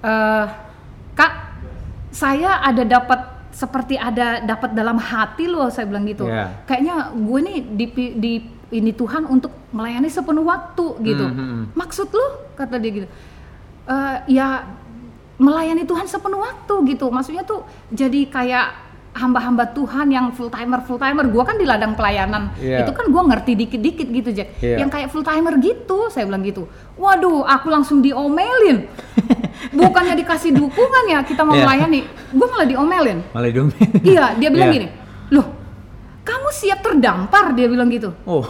eh 0.00 0.44
kak 1.12 1.32
saya 2.08 2.62
ada 2.62 2.82
dapat 2.82 3.20
seperti 3.50 3.98
ada 3.98 4.38
dapat 4.40 4.70
dalam 4.70 4.96
hati 4.96 5.44
loh 5.44 5.66
saya 5.66 5.82
bilang 5.84 6.06
gitu 6.06 6.24
Iya. 6.24 6.62
kayaknya 6.62 6.96
gue 7.10 7.38
nih 7.42 7.58
di, 7.74 7.86
di 8.14 8.32
ini 8.70 8.94
Tuhan 8.94 9.26
untuk 9.26 9.50
melayani 9.74 10.06
sepenuh 10.06 10.46
waktu 10.46 10.86
gitu 11.02 11.26
Mhm. 11.26 11.74
maksud 11.74 12.06
lu 12.08 12.26
kata 12.54 12.78
dia 12.78 12.92
gitu 12.94 13.08
"Eh, 13.84 14.16
ya 14.30 14.62
melayani 15.38 15.86
Tuhan 15.86 16.04
sepenuh 16.04 16.38
waktu 16.38 16.74
gitu. 16.88 17.08
Maksudnya 17.08 17.42
tuh 17.42 17.62
jadi 17.88 18.26
kayak 18.26 18.66
hamba-hamba 19.08 19.74
Tuhan 19.74 20.14
yang 20.14 20.30
full 20.30 20.46
timer 20.46 20.78
full 20.86 20.94
timer 20.94 21.26
gue 21.26 21.42
kan 21.42 21.58
di 21.58 21.66
ladang 21.66 21.98
pelayanan. 21.98 22.54
Iya. 22.60 22.86
itu 22.86 22.92
kan 22.94 23.10
gue 23.10 23.22
ngerti 23.24 23.52
dikit-dikit 23.56 24.06
gitu 24.06 24.30
Jack. 24.30 24.48
Iya. 24.62 24.84
yang 24.84 24.90
kayak 24.92 25.10
full 25.10 25.26
timer 25.26 25.58
gitu 25.58 26.06
saya 26.10 26.28
bilang 26.28 26.46
gitu. 26.46 26.70
Waduh 26.94 27.42
aku 27.42 27.66
langsung 27.66 27.98
diomelin. 27.98 28.86
Bukannya 29.78 30.14
dikasih 30.14 30.54
dukungan 30.54 31.04
ya 31.10 31.18
kita 31.26 31.42
mau 31.42 31.54
Iya. 31.56 31.66
melayani. 31.66 32.00
Gue 32.30 32.46
malah 32.46 32.66
diomelin. 32.68 33.18
Malah 33.34 33.50
dong. 33.50 33.70
iya 34.06 34.34
dia 34.38 34.48
bilang 34.54 34.70
Iya. 34.70 34.76
gini 34.76 34.88
loh 35.28 35.46
kamu 36.22 36.48
siap 36.52 36.84
terdampar? 36.84 37.56
Dia 37.56 37.66
bilang 37.72 37.88
gitu. 37.88 38.12
Oh. 38.28 38.44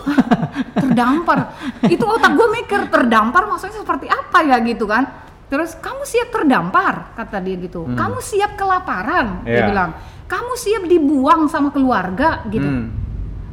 terdampar? 0.75 1.55
Itu 1.87 2.05
otak 2.05 2.35
gue 2.35 2.49
mikir 2.61 2.91
terdampar 2.91 3.47
maksudnya 3.47 3.79
seperti 3.79 4.11
apa 4.11 4.43
ya 4.43 4.59
gitu 4.61 4.85
kan 4.85 5.28
terus 5.49 5.73
kamu 5.75 6.05
siap 6.05 6.29
terdampar 6.31 7.13
kata 7.15 7.41
dia 7.41 7.57
gitu 7.57 7.89
kamu 7.89 8.21
siap 8.21 8.55
kelaparan 8.55 9.43
dia 9.43 9.49
Hmm. 9.49 9.55
Iya. 9.55 9.67
bilang 9.67 9.91
kamu 10.25 10.53
siap 10.55 10.83
dibuang 10.85 11.43
sama 11.47 11.69
keluarga 11.69 12.45
gitu 12.47 12.65
Hmm. 12.65 12.89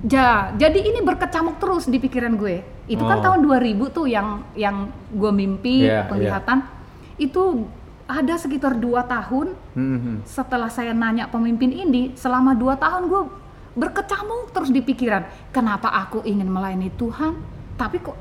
Ja, 0.03 0.53
jadi 0.53 0.85
ini 0.85 1.01
berkecamuk 1.01 1.57
terus 1.57 1.89
di 1.89 1.97
pikiran 1.97 2.37
gue. 2.37 2.61
Itu 2.85 3.01
kan 3.01 3.17
Oh. 3.17 3.23
tahun 3.25 3.39
2000 3.41 3.89
tuh 3.89 4.05
yang 4.05 4.45
yang 4.53 4.85
gue 5.09 5.31
mimpi 5.33 5.81
Iya, 5.81 6.05
penglihatan. 6.05 6.61
Itu 7.17 7.65
ada 8.05 8.37
sekitar 8.37 8.77
dua 8.77 9.01
tahun 9.01 9.57
Hmm. 9.73 10.21
setelah 10.21 10.69
saya 10.69 10.93
nanya 10.93 11.25
pemimpin 11.25 11.73
ini, 11.73 12.13
selama 12.13 12.53
dua 12.53 12.77
tahun 12.77 13.09
gue 13.09 13.21
berkecamuk 13.73 14.53
terus 14.53 14.69
di 14.69 14.79
pikiran. 14.79 15.25
Kenapa 15.49 15.89
aku 15.89 16.21
ingin 16.21 16.47
melayani 16.47 16.93
Tuhan, 16.93 17.41
tapi 17.73 17.97
kok 17.97 18.13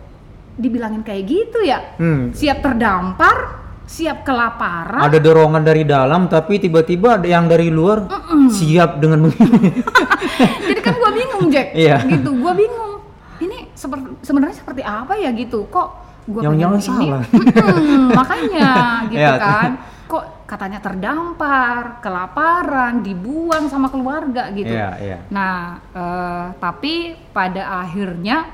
dibilangin 0.57 1.05
kayak 1.05 1.23
gitu 1.23 1.61
ya? 1.61 1.85
Hmm. 1.95 2.33
Siap 2.33 2.65
terdampar, 2.65 3.61
siap 3.85 4.25
kelaparan. 4.25 5.01
Ada 5.01 5.19
dorongan 5.19 5.61
dari 5.61 5.85
dalam 5.85 6.27
tapi 6.27 6.57
tiba-tiba 6.57 7.17
ada 7.17 7.27
yang 7.27 7.45
dari 7.45 7.69
luar 7.69 8.09
siap 8.49 8.99
dengan 8.99 9.23
begini. 9.25 9.71
Jadi 10.69 10.81
kan 10.81 10.95
gue 10.95 11.11
bingung 11.13 11.45
Jack, 11.49 11.69
Iya. 11.73 12.01
gitu. 12.05 12.33
Gue 12.33 12.53
bingung. 12.55 12.93
Ini 13.39 13.71
seper- 13.73 14.17
sebenarnya 14.21 14.57
seperti 14.57 14.81
apa 14.81 15.15
ya 15.15 15.31
gitu? 15.31 15.69
Kok 15.69 15.89
gue 16.25 16.41
Yang 16.41 16.55
jangan 16.57 16.81
salah. 16.81 17.23
Mm-mm, 17.29 18.03
makanya 18.19 18.71
gitu 19.07 19.21
Iya. 19.21 19.35
kan. 19.37 19.71
Kok 20.05 20.25
katanya 20.45 20.79
terdampar, 20.79 22.01
kelaparan, 22.01 23.01
dibuang 23.01 23.67
sama 23.67 23.89
keluarga 23.89 24.49
gitu. 24.51 24.69
Iya, 24.71 24.89
iya. 24.99 25.19
Nah, 25.29 25.81
eh, 25.91 26.45
tapi 26.57 26.95
pada 27.31 27.83
akhirnya 27.83 28.49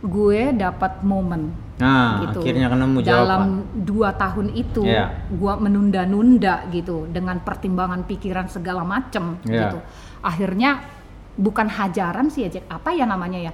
gue 0.00 0.52
dapat 0.52 1.00
momen 1.00 1.52
Nah, 1.80 2.28
gitu. 2.28 2.38
akhirnya 2.44 2.66
ketemu 2.68 2.98
jawaban. 3.00 3.16
Dalam 3.24 3.42
dua 3.74 4.08
tahun 4.14 4.46
itu, 4.52 4.82
Iya. 4.84 5.06
gua 5.32 5.56
menunda-nunda 5.56 6.68
gitu 6.68 7.08
dengan 7.08 7.40
pertimbangan 7.40 8.04
pikiran 8.04 8.46
segala 8.46 8.84
macem 8.84 9.40
Iya. 9.48 9.72
gitu. 9.72 9.78
Akhirnya 10.20 10.84
bukan 11.40 11.66
hajaran 11.66 12.28
sih 12.28 12.44
ya 12.44 12.50
Jack, 12.52 12.68
apa 12.68 12.92
ya 12.92 13.08
namanya 13.08 13.50
ya? 13.50 13.52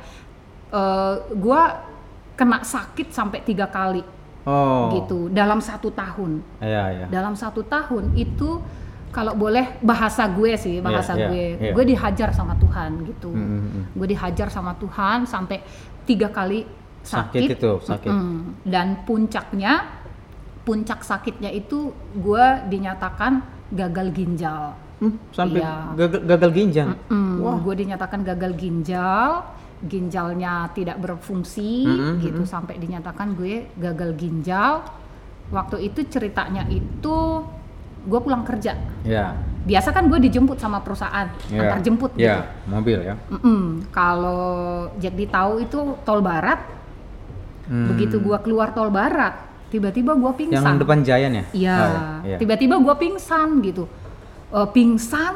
Eh, 0.66 1.14
gua 1.38 1.86
kena 2.34 2.60
sakit 2.60 3.14
sampai 3.14 3.40
tiga 3.46 3.70
kali 3.70 4.02
Oh. 4.46 4.90
gitu 4.94 5.26
dalam 5.30 5.58
satu 5.58 5.90
tahun. 5.90 6.38
Iya, 6.62 6.84
iya. 6.92 7.06
Dalam 7.10 7.34
satu 7.34 7.66
tahun 7.66 8.14
itu 8.14 8.62
kalau 9.10 9.32
boleh 9.32 9.80
bahasa 9.80 10.28
gue 10.28 10.54
sih 10.60 10.78
bahasa 10.84 11.16
Iya, 11.16 11.18
iya, 11.18 11.28
gue, 11.30 11.44
iya. 11.56 11.72
gue 11.72 11.84
dihajar 11.88 12.30
sama 12.30 12.52
Tuhan 12.60 13.00
gitu. 13.08 13.32
Mm, 13.32 13.42
mm, 13.42 13.60
mm. 13.64 13.82
Gue 13.96 14.06
dihajar 14.06 14.52
sama 14.52 14.76
Tuhan 14.76 15.24
sampai 15.24 15.64
tiga 16.04 16.28
kali 16.28 16.68
Sakit 17.06 17.40
sakit, 17.40 17.50
itu, 17.54 17.70
sakit. 17.80 18.10
Mm-mm. 18.10 18.38
dan 18.64 18.86
puncaknya 19.02 19.86
puncak 20.60 21.00
sakitnya 21.00 21.48
itu 21.48 21.90
gue 22.12 22.44
dinyatakan 22.66 23.40
gagal 23.70 24.10
ginjal 24.10 24.74
Hmm, 24.96 25.12
sampai 25.28 25.60
Iya. 25.60 25.92
gagal, 25.92 26.20
gagal 26.24 26.50
ginjal. 26.50 26.88
Mm, 27.06 27.36
gue 27.60 27.74
dinyatakan 27.76 28.24
gagal 28.24 28.52
ginjal 28.56 29.44
ginjalnya 29.82 30.72
tidak 30.72 30.96
berfungsi 30.96 31.84
Mm-mm, 31.84 32.12
gitu 32.18 32.42
sampai 32.42 32.76
dinyatakan 32.76 33.36
gue 33.36 33.68
gagal 33.76 34.16
ginjal 34.16 34.80
waktu 35.46 35.84
itu 35.84 36.00
ceritanya 36.02 36.64
itu 36.66 37.44
gue 38.02 38.20
pulang 38.20 38.40
kerja 38.40 38.72
Iya. 39.02 39.36
biasa 39.62 39.90
kan 39.90 40.08
gue 40.08 40.16
dijemput 40.16 40.56
sama 40.56 40.80
perusahaan 40.80 41.28
Iya. 41.46 41.60
antar 41.60 41.78
jemput 41.82 42.10
Iya, 42.14 42.36
gitu 42.40 42.40
mobil 42.66 42.98
ya. 43.04 43.14
Mm-mm. 43.28 43.62
kalau 43.90 44.48
jadi 44.96 45.24
tahu 45.28 45.52
itu 45.60 45.78
tol 46.02 46.24
barat 46.24 46.56
Hmm. 47.66 47.90
begitu 47.90 48.16
gua 48.18 48.38
keluar 48.38 48.70
tol 48.70 48.88
barat 48.88 49.34
tiba-tiba 49.68 50.14
gua 50.14 50.30
Yang 50.30 50.38
pingsan 50.54 50.78
depan 50.78 50.98
Giant 51.02 51.34
ya? 51.34 51.44
iya 51.52 51.76
Oh, 51.76 51.98
iya. 52.22 52.36
tiba-tiba 52.38 52.78
gua 52.78 52.94
pingsan 52.94 53.58
gitu 53.60 53.84
Eh, 54.46 54.68
pingsan 54.70 55.34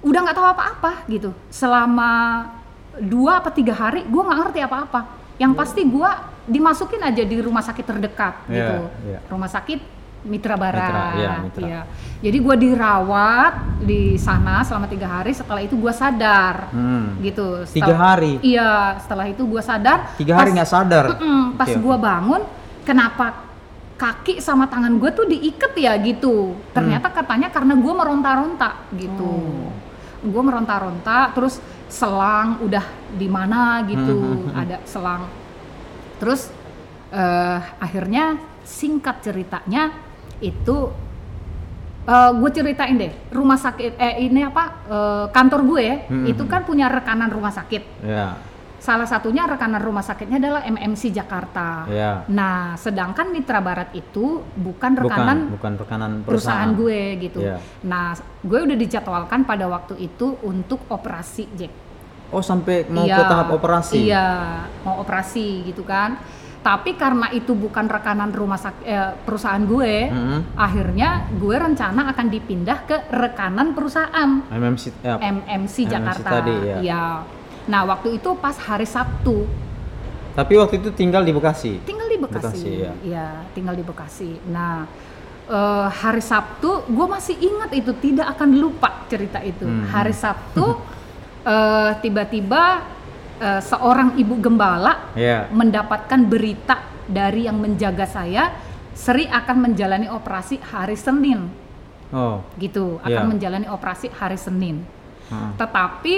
udah 0.00 0.20
nggak 0.24 0.32
tahu 0.32 0.48
apa-apa 0.48 0.92
gitu 1.04 1.36
selama 1.48 2.46
dua 2.98 3.38
apa 3.38 3.52
tiga 3.52 3.70
hari 3.72 4.02
gua 4.04 4.24
nggak 4.24 4.38
ngerti 4.40 4.60
apa-apa 4.62 5.00
yang 5.36 5.52
pasti 5.52 5.84
gua 5.84 6.16
dimasukin 6.44 6.98
aja 6.98 7.22
di 7.22 7.36
rumah 7.38 7.60
sakit 7.60 7.84
terdekat 7.84 8.34
Iya, 8.46 8.56
gitu 8.56 8.74
iya. 9.04 9.18
rumah 9.28 9.46
sakit 9.46 9.97
Mitra 10.20 10.54
Barat 10.54 10.90
Mitra, 10.90 11.06
iya, 11.14 11.32
Mitra. 11.40 11.66
iya. 11.66 11.80
jadi 12.18 12.38
gua 12.38 12.56
dirawat 12.56 13.52
di 13.80 14.16
sana 14.16 14.60
selama 14.60 14.86
tiga 14.86 15.06
hari 15.08 15.30
setelah 15.30 15.60
itu 15.60 15.74
gua 15.74 15.90
sadar 15.90 16.68
Hmm. 16.70 17.18
gitu 17.20 17.62
Tiga 17.64 17.86
Setel- 17.88 17.96
hari? 17.96 18.32
iya 18.40 18.98
setelah 18.98 19.26
itu 19.26 19.42
gua 19.42 19.60
sadar 19.60 20.10
Tiga 20.14 20.34
hari 20.34 20.50
pas- 20.50 20.56
nggak 20.58 20.70
sadar. 20.70 21.04
Mm-mm, 21.14 21.42
pas 21.54 21.68
Oke, 21.68 21.78
gua 21.78 21.94
oke. 21.94 22.02
bangun 22.02 22.42
kenapa 22.82 23.26
kaki 23.94 24.38
sama 24.38 24.64
tangan 24.64 24.94
gue 24.94 25.10
tuh 25.10 25.26
diikat 25.26 25.74
ya 25.74 25.98
gitu 25.98 26.54
ternyata 26.70 27.10
katanya 27.10 27.50
karena 27.50 27.74
gua 27.74 27.92
meronta-ronta 27.96 28.86
gitu 28.94 29.26
Oh. 29.26 29.70
Gua 30.20 30.42
meronta-ronta 30.44 31.30
terus 31.30 31.58
selang 31.86 32.58
udah 32.60 32.82
di 33.12 33.26
mana 33.26 33.82
gitu 33.82 34.02
Hmm, 34.14 34.34
hmm, 34.34 34.50
hmm. 34.50 34.60
ada 34.60 34.76
selang 34.84 35.22
terus 36.16 36.50
eh, 37.08 37.58
akhirnya 37.78 38.36
singkat 38.62 39.18
ceritanya 39.20 39.90
itu 40.40 40.76
gue 42.08 42.50
ceritain 42.50 42.96
deh 42.96 43.12
rumah 43.28 43.56
sakit 43.56 44.00
eh 44.00 44.24
ini 44.24 44.40
apa 44.40 44.64
eh, 44.86 45.24
kantor 45.28 45.60
gue 45.66 45.86
Hmm, 46.08 46.24
itu 46.24 46.40
kan 46.44 46.64
punya 46.64 46.88
rekanan 46.88 47.28
rumah 47.28 47.52
sakit 47.52 47.82
Iya. 48.00 48.32
Salah 48.78 49.04
satunya 49.04 49.42
rekanan 49.44 49.82
rumah 49.82 50.00
sakitnya 50.00 50.38
adalah 50.38 50.62
MMC 50.62 51.10
Jakarta. 51.10 51.82
Iya. 51.84 52.22
Nah, 52.30 52.78
sedangkan 52.78 53.26
Mitra 53.28 53.58
Barat 53.58 53.90
itu 53.90 54.38
bukan 54.54 54.94
Bukan, 54.94 55.02
rekanan 55.02 55.38
bukan 55.50 55.72
rekanan 55.76 56.10
perusahaan. 56.22 56.70
perusahaan. 56.70 56.70
gue 56.78 57.00
gitu. 57.20 57.40
Iya. 57.42 57.58
Nah, 57.82 58.14
gue 58.38 58.58
udah 58.62 58.76
dijadwalkan 58.78 59.42
pada 59.42 59.66
waktu 59.66 59.98
itu 59.98 60.38
untuk 60.40 60.86
operasi 60.88 61.50
Jack. 61.58 61.74
Oh, 62.30 62.38
sampai 62.38 62.86
mau 62.86 63.02
Iya, 63.02 63.18
ke 63.18 63.24
tahap 63.26 63.48
operasi. 63.50 63.96
Iya, 63.98 64.26
mau 64.80 65.02
operasi 65.02 65.66
gitu 65.66 65.82
kan. 65.82 66.22
Tapi 66.58 66.98
karena 66.98 67.30
itu 67.30 67.54
bukan 67.54 67.86
rekanan 67.86 68.34
rumah 68.34 68.58
sakit 68.58 68.82
perusahaan 69.22 69.62
gue, 69.62 70.10
Mm-mm. 70.10 70.58
akhirnya 70.58 71.30
gue 71.38 71.54
rencana 71.54 72.10
akan 72.10 72.26
dipindah 72.28 72.78
ke 72.84 72.96
rekanan 73.14 73.72
perusahaan. 73.72 74.42
MMC 74.50 74.84
ya, 75.00 75.16
MMC 75.22 75.76
Jakarta. 75.86 76.28
tadi, 76.28 76.56
ya. 76.66 76.76
Iya. 76.82 77.04
Nah, 77.68 77.82
waktu 77.86 78.18
itu 78.18 78.32
pas 78.36 78.58
hari 78.58 78.84
Sabtu, 78.84 79.46
Tapi 80.34 80.54
waktu 80.54 80.78
itu 80.78 80.94
tinggal 80.94 81.26
di 81.26 81.34
Bekasi. 81.34 81.82
tinggal 81.82 82.06
di 82.06 82.14
Bekasi. 82.14 82.46
Bekasi, 82.46 82.70
ya. 82.78 82.92
Iya, 83.02 83.28
tinggal 83.52 83.74
di 83.74 83.82
Bekasi. 83.82 84.38
Nah, 84.46 84.86
eh, 85.50 85.86
hari 85.90 86.22
Sabtu, 86.22 86.86
gue 86.86 87.06
masih 87.10 87.34
ingat 87.38 87.70
itu, 87.74 87.90
tidak 87.98 88.38
akan 88.38 88.54
lupa 88.54 89.02
cerita 89.10 89.42
itu. 89.42 89.66
Hmm. 89.66 89.90
Hari 89.90 90.14
Sabtu, 90.14 90.78
eh, 91.54 91.90
tiba-tiba 91.98 92.86
eh, 93.38 93.62
seorang 93.62 94.14
ibu 94.14 94.36
gembala 94.36 95.14
Iya. 95.14 95.48
mendapatkan 95.50 96.20
berita 96.22 96.76
dari 97.06 97.46
yang 97.46 97.56
menjaga 97.56 98.04
saya, 98.04 98.52
Sri 98.92 99.24
akan 99.24 99.70
menjalani 99.70 100.10
operasi 100.10 100.58
hari 100.60 100.94
Senin, 100.94 101.48
Oh. 102.10 102.42
gitu. 102.58 102.98
Akan 103.00 103.24
Iya. 103.24 103.30
menjalani 103.30 103.66
operasi 103.66 104.10
hari 104.10 104.36
Senin. 104.36 104.82
heeh. 105.28 105.50
Tetapi 105.56 106.16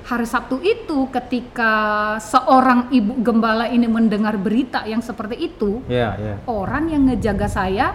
hari 0.00 0.24
Sabtu 0.24 0.60
itu 0.60 1.08
ketika 1.10 1.72
seorang 2.18 2.88
ibu 2.88 3.20
gembala 3.20 3.66
ini 3.66 3.84
mendengar 3.84 4.36
berita 4.36 4.84
yang 4.84 5.00
seperti 5.00 5.36
itu, 5.42 5.80
Iya, 5.88 6.16
iya. 6.16 6.34
orang 6.46 6.88
yang 6.88 7.04
ngejaga 7.04 7.48
saya 7.48 7.92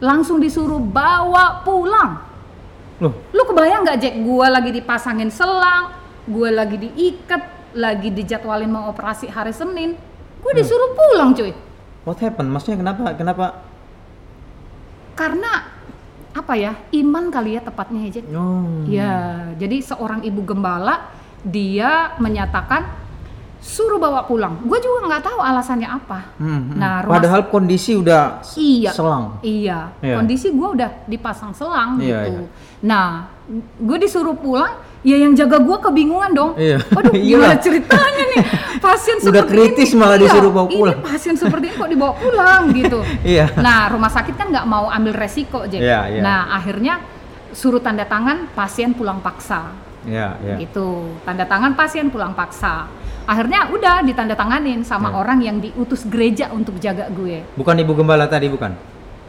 langsung 0.00 0.40
disuruh 0.40 0.80
bawa 0.80 1.60
pulang. 1.60 2.24
Loh, 3.00 3.12
Lu 3.32 3.42
kebayang 3.44 3.84
nggak 3.84 3.98
Jack? 3.98 4.14
Gua 4.20 4.48
lagi 4.48 4.72
dipasangin 4.72 5.28
selang, 5.28 5.92
gua 6.28 6.52
lagi 6.52 6.76
diikat, 6.76 7.59
lagi 7.72 8.10
dijadwalin 8.10 8.68
mau 8.68 8.88
operasi 8.88 9.26
hari 9.26 9.50
Senin, 9.50 9.94
gue 10.40 10.52
disuruh 10.52 10.92
pulang 10.92 11.30
cuy. 11.32 11.52
what 12.02 12.16
happened? 12.18 12.48
Maksudnya 12.48 12.78
kenapa? 12.80 13.12
Kenapa? 13.14 13.46
karena 15.10 15.68
apa 16.30 16.54
ya 16.56 16.72
iman 16.96 17.28
kali 17.28 17.58
ya 17.58 17.60
tepatnya 17.60 18.00
ya 18.08 18.10
Jack. 18.16 18.26
Oh. 18.32 18.64
Ya, 18.88 19.14
jadi 19.60 19.84
seorang 19.84 20.24
ibu 20.24 20.40
gembala 20.40 21.12
dia 21.44 22.16
menyatakan 22.16 22.88
suruh 23.60 24.00
bawa 24.00 24.24
pulang. 24.24 24.64
Gue 24.64 24.80
juga 24.80 25.04
nggak 25.12 25.24
tahu 25.28 25.38
alasannya 25.44 25.84
apa. 25.84 26.32
Hmm, 26.40 26.72
hmm. 26.72 26.76
Nah, 26.80 27.04
rumah 27.04 27.20
Padahal 27.20 27.40
kondisi 27.52 27.92
udah 27.92 28.40
Iya. 28.56 28.96
selang. 28.96 29.36
Iya, 29.44 29.92
Iya. 30.00 30.16
kondisi 30.16 30.48
gue 30.48 30.68
udah 30.80 30.90
dipasang 31.04 31.52
selang 31.52 32.00
Iya, 32.00 32.18
gitu. 32.24 32.40
iya. 32.40 32.48
Nah, 32.80 33.28
gue 33.76 33.98
disuruh 34.00 34.32
pulang, 34.32 34.80
ya 35.00 35.16
yang 35.16 35.32
jaga 35.32 35.56
gue 35.60 35.76
kebingungan 35.80 36.30
dong. 36.36 36.50
Iya. 36.60 36.78
Waduh, 36.92 37.12
gimana 37.28 37.56
ceritanya 37.56 38.24
nih? 38.36 38.42
Pasien 38.80 39.16
Udah 39.24 39.44
seperti 39.44 39.50
kritis 39.50 39.90
ini, 39.92 40.00
malah 40.00 40.16
iya, 40.16 40.24
disuruh 40.28 40.50
bawa 40.52 40.66
pulang. 40.68 40.98
Ini 41.00 41.06
pasien 41.08 41.34
seperti 41.36 41.66
ini 41.72 41.78
kok 41.80 41.88
dibawa 41.88 42.12
pulang 42.16 42.62
gitu. 42.76 42.98
Iya. 43.32 43.46
Nah, 43.60 43.88
rumah 43.92 44.10
sakit 44.12 44.34
kan 44.36 44.46
nggak 44.52 44.66
mau 44.68 44.88
ambil 44.88 45.12
resiko, 45.16 45.64
Jack. 45.68 45.80
Iya, 45.80 46.00
iya. 46.08 46.20
Nah, 46.20 46.40
akhirnya 46.52 47.00
suruh 47.50 47.80
tanda 47.82 48.04
tangan 48.04 48.52
pasien 48.52 48.92
pulang 48.92 49.20
paksa. 49.24 49.72
Ya, 50.08 50.36
ya. 50.40 50.56
Gitu. 50.56 51.16
Tanda 51.28 51.44
tangan 51.44 51.76
pasien 51.76 52.08
pulang 52.08 52.32
paksa. 52.32 52.88
Akhirnya 53.28 53.68
udah 53.68 54.00
ditanda 54.00 54.32
tanganin 54.32 54.80
sama 54.82 55.12
Iya. 55.12 55.16
orang 55.20 55.38
yang 55.44 55.56
diutus 55.60 56.08
gereja 56.08 56.48
untuk 56.50 56.80
jaga 56.80 57.06
gue. 57.12 57.44
Bukan 57.54 57.76
ibu 57.78 57.92
gembala 57.92 58.24
tadi 58.26 58.48
bukan? 58.48 58.72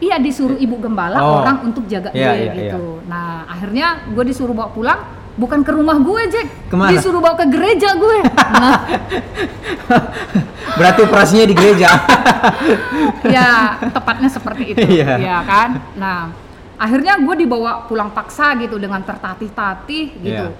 Iya 0.01 0.17
disuruh 0.17 0.57
ibu 0.57 0.81
gembala 0.81 1.21
Oh. 1.21 1.45
orang 1.45 1.61
untuk 1.69 1.85
jaga 1.85 2.09
Iya, 2.09 2.33
gue 2.33 2.37
iya, 2.41 2.53
gitu. 2.57 3.05
Nah 3.05 3.45
akhirnya 3.45 4.09
gue 4.09 4.23
disuruh 4.25 4.57
bawa 4.57 4.73
pulang 4.73 4.97
bukan 5.35 5.63
ke 5.63 5.71
rumah 5.71 5.97
gue 5.97 6.21
Jack, 6.27 6.47
Ke 6.67 6.75
mana? 6.75 6.91
disuruh 6.91 7.19
bawa 7.19 7.35
ke 7.35 7.47
gereja 7.47 7.95
gue. 7.95 8.17
Nah 8.61 8.79
Berarti 10.71 10.99
operasinya 11.03 11.45
di 11.45 11.55
gereja. 11.55 11.89
ya 13.35 13.75
tepatnya 13.91 14.29
seperti 14.31 14.63
itu, 14.71 14.79
Iya. 14.79 15.19
ya 15.19 15.37
kan. 15.43 15.69
Nah 15.95 16.31
akhirnya 16.75 17.19
gue 17.19 17.35
dibawa 17.37 17.85
pulang 17.85 18.09
paksa 18.09 18.55
gitu 18.57 18.79
dengan 18.79 19.03
tertatih-tatih 19.03 20.05
gitu, 20.17 20.47
Iya. 20.47 20.57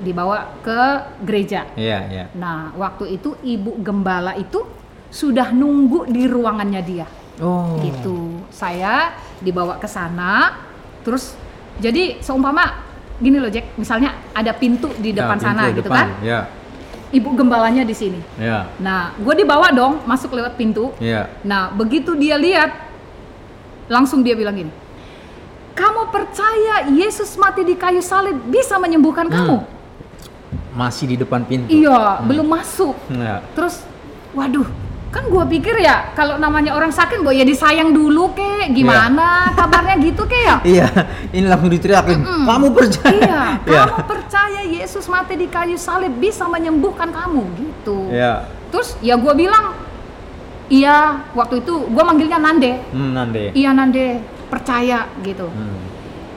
dibawa 0.00 0.54
ke 0.62 0.80
gereja. 1.20 1.66
Iya, 1.74 1.98
iya. 2.08 2.24
Nah 2.32 2.70
waktu 2.74 3.18
itu 3.18 3.34
ibu 3.42 3.74
gembala 3.78 4.34
itu 4.34 4.62
sudah 5.10 5.50
nunggu 5.50 6.06
di 6.06 6.24
ruangannya 6.24 6.82
dia. 6.82 7.06
Oh. 7.40 7.80
gitu 7.80 8.44
saya 8.52 9.16
dibawa 9.40 9.80
ke 9.80 9.88
sana 9.88 10.60
terus 11.00 11.32
jadi 11.80 12.20
seumpama 12.20 12.89
gini 13.20 13.36
loh 13.36 13.48
Jack 13.48 13.76
misalnya 13.76 14.16
ada 14.32 14.50
pintu 14.52 14.88
di 14.96 15.12
Ya, 15.12 15.22
depan 15.22 15.36
pintu 15.36 15.46
sana 15.46 15.62
gitu 15.68 15.84
depan. 15.84 15.96
kan 16.00 16.08
Ya, 16.20 16.40
ibu 17.10 17.28
gembalanya 17.32 17.82
di 17.82 17.92
sini 17.92 18.20
ya, 18.36 18.70
nah 18.78 19.12
gue 19.14 19.34
dibawa 19.36 19.68
dong 19.70 20.00
masuk 20.04 20.32
lewat 20.32 20.54
pintu 20.54 20.94
ya. 20.98 21.28
nah 21.42 21.68
begitu 21.70 22.14
dia 22.14 22.34
lihat 22.34 22.70
langsung 23.86 24.20
dia 24.20 24.32
bilang 24.32 24.56
gini 24.56 24.72
kamu 25.72 26.08
percaya 26.08 26.86
Yesus 26.88 27.34
mati 27.34 27.62
di 27.62 27.74
kayu 27.74 28.00
salib 28.00 28.38
bisa 28.46 28.76
menyembuhkan 28.76 29.26
kamu 29.26 29.58
Masih 30.70 31.04
di 31.04 31.16
depan 31.16 31.42
pintu. 31.42 31.66
iya 31.68 32.16
Hmm. 32.16 32.26
belum 32.26 32.46
masuk 32.46 32.94
Ya. 33.10 33.42
terus 33.52 33.82
waduh 34.30 34.66
kan 35.10 35.26
gua 35.26 35.42
pikir 35.42 35.74
ya 35.76 36.14
kalau 36.14 36.38
namanya 36.38 36.70
orang 36.70 36.88
sakit 36.88 37.20
gue 37.20 37.34
ya 37.34 37.42
disayang 37.42 37.90
dulu 37.90 38.30
kek 38.60 38.70
gimana 38.74 39.26
kabarnya 39.50 39.96
gitu 39.98 40.22
kek 40.22 40.42
ya 40.42 40.56
Iya, 40.62 40.86
ini 41.32 41.46
langsung 41.46 41.68
diteriakin. 41.68 42.20
Kamu 42.20 42.66
percaya? 42.70 43.08
iya 43.10 43.40
Iya. 43.64 43.82
kamu 43.88 44.04
percaya 44.04 44.60
Yesus 44.62 45.04
mati 45.06 45.34
di 45.34 45.46
kayu 45.46 45.74
salib 45.74 46.12
bisa 46.14 46.44
menyembuhkan 46.44 47.08
kamu 47.08 47.42
gitu 47.56 48.10
Iya. 48.10 48.44
terus 48.68 49.00
ya 49.00 49.16
gua 49.16 49.32
bilang 49.32 49.72
iya 50.68 51.24
waktu 51.32 51.60
itu 51.60 51.88
gua 51.88 52.04
manggilnya 52.04 52.36
Nande 52.36 52.84
Hmm, 52.90 53.10
nanti. 53.10 53.50
iya 53.52 53.72
Nande 53.72 54.20
percaya 54.46 55.08
gitu 55.20 55.48
Hmm. 55.48 55.78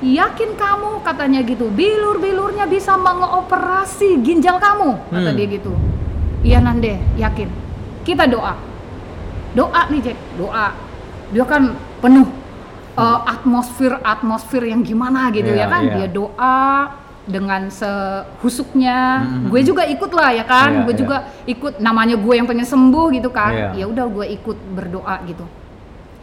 yakin 0.02 0.56
kamu 0.56 1.00
katanya 1.02 1.40
gitu 1.42 1.68
bilur-bilurnya 1.70 2.66
bisa 2.66 2.96
mengoperasi 2.96 4.20
ginjal 4.20 4.58
kamu 4.58 4.96
kata 5.10 5.28
Hmm. 5.28 5.38
dia 5.38 5.48
gitu 5.50 5.74
iya 6.42 6.58
Nande 6.58 6.98
yakin 7.16 7.52
kita 8.02 8.26
doa 8.26 8.56
doa 9.54 9.82
nih 9.88 10.02
Jack 10.02 10.18
doa 10.34 10.72
dia 11.30 11.46
kan 11.46 11.72
penuh 12.04 12.28
uh, 12.94 13.20
atmosfer 13.26 13.96
atmosfer 14.04 14.64
yang 14.64 14.84
gimana 14.84 15.32
gitu 15.32 15.48
Iya, 15.48 15.64
ya 15.64 15.68
kan 15.68 15.82
iya. 15.82 15.94
dia 15.96 16.08
doa 16.10 16.60
dengan 17.24 17.72
sehusuknya 17.72 19.00
Mhm. 19.24 19.48
gue 19.48 19.62
juga 19.64 19.84
ikut 19.88 20.12
lah 20.12 20.30
ya 20.30 20.44
kan 20.44 20.70
Iya, 20.70 20.84
gue 20.84 20.92
iya. 20.92 21.00
juga 21.00 21.18
ikut 21.46 21.74
namanya 21.80 22.16
gue 22.16 22.34
yang 22.36 22.44
pengen 22.44 22.68
sembuh 22.68 23.08
gitu 23.12 23.32
kan 23.32 23.52
Iya. 23.52 23.68
ya 23.80 23.86
udah 23.88 24.06
gue 24.06 24.26
ikut 24.36 24.58
berdoa 24.70 25.16
gitu 25.24 25.48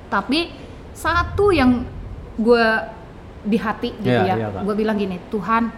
tapi 0.06 0.52
satu 0.92 1.48
yang 1.50 1.88
gue 2.36 2.64
di 3.40 3.56
hati 3.56 3.96
gitu 3.96 4.12
Iya, 4.20 4.36
ya 4.36 4.46
Kak. 4.52 4.62
gue 4.62 4.74
bilang 4.76 4.94
gini 4.94 5.16
Tuhan 5.32 5.72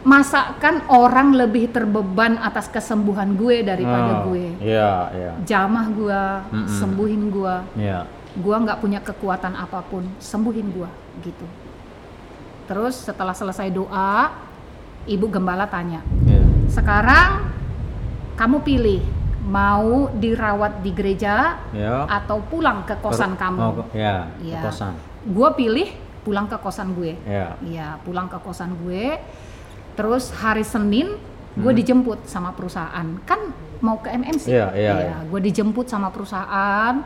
masakan 0.00 0.86
orang 0.88 1.34
lebih 1.36 1.68
terbeban 1.68 2.38
atas 2.38 2.66
kesembuhan 2.66 3.34
gue 3.34 3.62
daripada 3.62 4.24
Oh, 4.24 4.30
gue 4.30 4.56
Iya, 4.58 4.92
iya. 5.12 5.32
jamah 5.44 5.86
gue 5.90 6.22
Mm-mm. 6.48 6.66
sembuhin 6.68 7.22
gue 7.28 7.54
Iya. 7.76 8.00
Gue 8.38 8.56
nggak 8.56 8.78
punya 8.78 9.00
kekuatan 9.00 9.52
apa 9.52 9.82
pun 9.82 10.06
sembuhin 10.16 10.66
gue 10.70 10.90
gitu 11.22 11.46
terus 12.64 12.94
setelah 13.00 13.32
selesai 13.32 13.68
doa 13.68 14.30
ibu 15.04 15.26
gembala 15.26 15.64
tanya 15.64 16.04
Iya. 16.22 16.44
sekarang 16.68 17.30
kamu 18.34 18.56
pilih 18.62 19.00
mau 19.42 20.12
dirawat 20.12 20.84
di 20.84 20.90
gereja 20.92 21.56
Ya. 21.72 22.04
atau 22.06 22.38
pulang 22.42 22.84
ke 22.84 22.94
kosan 22.98 23.32
Ker- 23.32 23.40
kamu 23.42 23.58
Oh, 23.58 23.72
ya, 23.90 24.28
ke 24.30 24.44
Iya. 24.44 24.60
kosan. 24.62 24.92
gue 25.24 25.48
pilih 25.56 25.88
pulang 26.20 26.44
ke 26.44 26.56
kosan 26.56 26.92
gue 26.92 27.16
Ya. 27.24 27.56
Iya, 27.58 27.96
pulang 28.04 28.28
ke 28.28 28.36
kosan 28.38 28.76
gue. 28.78 29.16
Terus 29.96 30.28
hari 30.30 30.60
Senin 30.60 31.16
gue 31.56 31.64
Hmm. 31.64 31.74
dijemput 31.74 32.28
sama 32.28 32.52
perusahaan. 32.52 33.06
Kan 33.24 33.40
mau 33.80 33.96
ke 33.96 34.12
MMC. 34.12 34.44
Iya, 34.46 34.68
iya, 34.76 34.92
iya. 35.00 35.16
gue 35.24 35.40
dijemput 35.40 35.88
sama 35.88 36.12
perusahaan. 36.12 37.00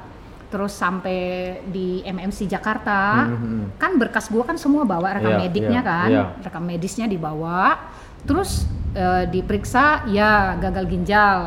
Terus 0.52 0.72
sampai 0.72 1.18
di 1.64 2.04
MMC 2.04 2.44
Jakarta. 2.44 3.24
Hmm, 3.24 3.40
hmm. 3.40 3.64
Kan 3.80 3.96
berkas 3.96 4.28
gue 4.28 4.44
kan 4.44 4.54
semua 4.54 4.84
bawa 4.84 5.16
rekam 5.16 5.32
Iya, 5.32 5.40
mediknya 5.40 5.80
iya, 5.80 5.88
kan. 5.88 6.08
iya. 6.12 6.24
Rekam 6.38 6.60
medisnya 6.62 7.08
dibawa. 7.08 7.80
Terus 8.22 8.68
eh, 8.92 9.24
diperiksa 9.26 10.04
ya 10.06 10.60
gagal 10.60 10.84
ginjal. 10.86 11.38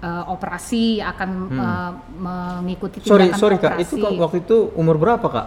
eh, 0.00 0.24
operasi 0.26 0.98
akan 0.98 1.30
mengikuti 2.18 2.98
Hmm. 2.98 3.06
Sorry, 3.06 3.24
tindakan 3.28 3.38
sorry 3.38 3.56
Kak, 3.56 3.70
operasi. 3.72 3.94
itu 3.94 3.96
Kak, 4.02 4.12
waktu 4.18 4.38
itu 4.40 4.56
umur 4.74 4.96
berapa 4.98 5.26
Kak? 5.26 5.46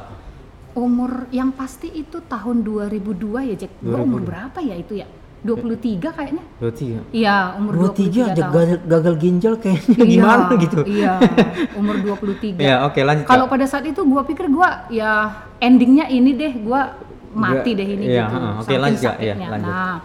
Umur 0.76 1.12
yang 1.30 1.52
pasti 1.52 1.88
itu 1.88 2.20
tahun 2.22 2.64
2002 2.64 3.44
ya 3.44 3.56
Jack. 3.56 3.72
Gue 3.80 3.96
umur 3.96 4.24
2002. 4.24 4.28
berapa 4.28 4.60
ya 4.60 4.76
itu 4.76 4.94
ya? 4.96 5.08
23 5.46 6.10
kayaknya. 6.10 6.44
23. 6.58 7.06
Iya, 7.14 7.54
umur 7.62 7.94
23, 7.94 8.26
23 8.26 8.34
aja 8.34 8.34
tahun. 8.34 8.54
gagal, 8.58 8.78
gagal 8.90 9.16
ginjal 9.22 9.54
kayaknya 9.62 9.96
Iya, 9.96 10.06
gimana 10.10 10.54
gitu. 10.58 10.80
Iya, 10.84 11.14
umur 11.80 11.96
23. 12.02 12.58
Ya, 12.58 12.76
oke 12.82 13.00
lanjut. 13.00 13.26
Kalau 13.30 13.46
pada 13.46 13.66
saat 13.70 13.86
itu 13.86 14.02
gua 14.02 14.26
pikir 14.26 14.50
gua 14.50 14.90
ya 14.90 15.30
endingnya 15.62 16.10
ini 16.10 16.34
deh, 16.34 16.54
gua 16.60 16.98
mati 17.32 17.72
Nggak, 17.72 17.78
deh 17.78 17.88
ini 17.94 18.04
iya, 18.10 18.26
gitu. 18.26 18.36
heeh, 18.36 18.52
oke, 18.56 18.64
saking 18.66 18.82
lanjut. 18.82 19.04
Iya, 19.04 19.14
sakitnya. 19.14 19.48
lanjut. 19.54 19.70
Nah, 19.70 19.96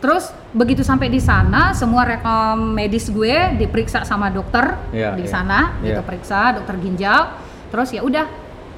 terus 0.00 0.24
begitu 0.50 0.82
sampai 0.82 1.08
di 1.08 1.20
sana, 1.22 1.62
semua 1.72 2.02
rekam 2.04 2.56
medis 2.74 3.06
gue 3.08 3.34
diperiksa 3.56 4.02
sama 4.02 4.28
dokter 4.28 4.76
Iya, 4.90 5.14
di 5.16 5.24
iya, 5.24 5.30
sana, 5.30 5.58
iya. 5.80 5.96
gitu 5.96 6.00
periksa 6.04 6.60
dokter 6.60 6.76
ginjal. 6.76 7.20
Terus 7.70 7.94
ya 7.94 8.02
udah, 8.02 8.26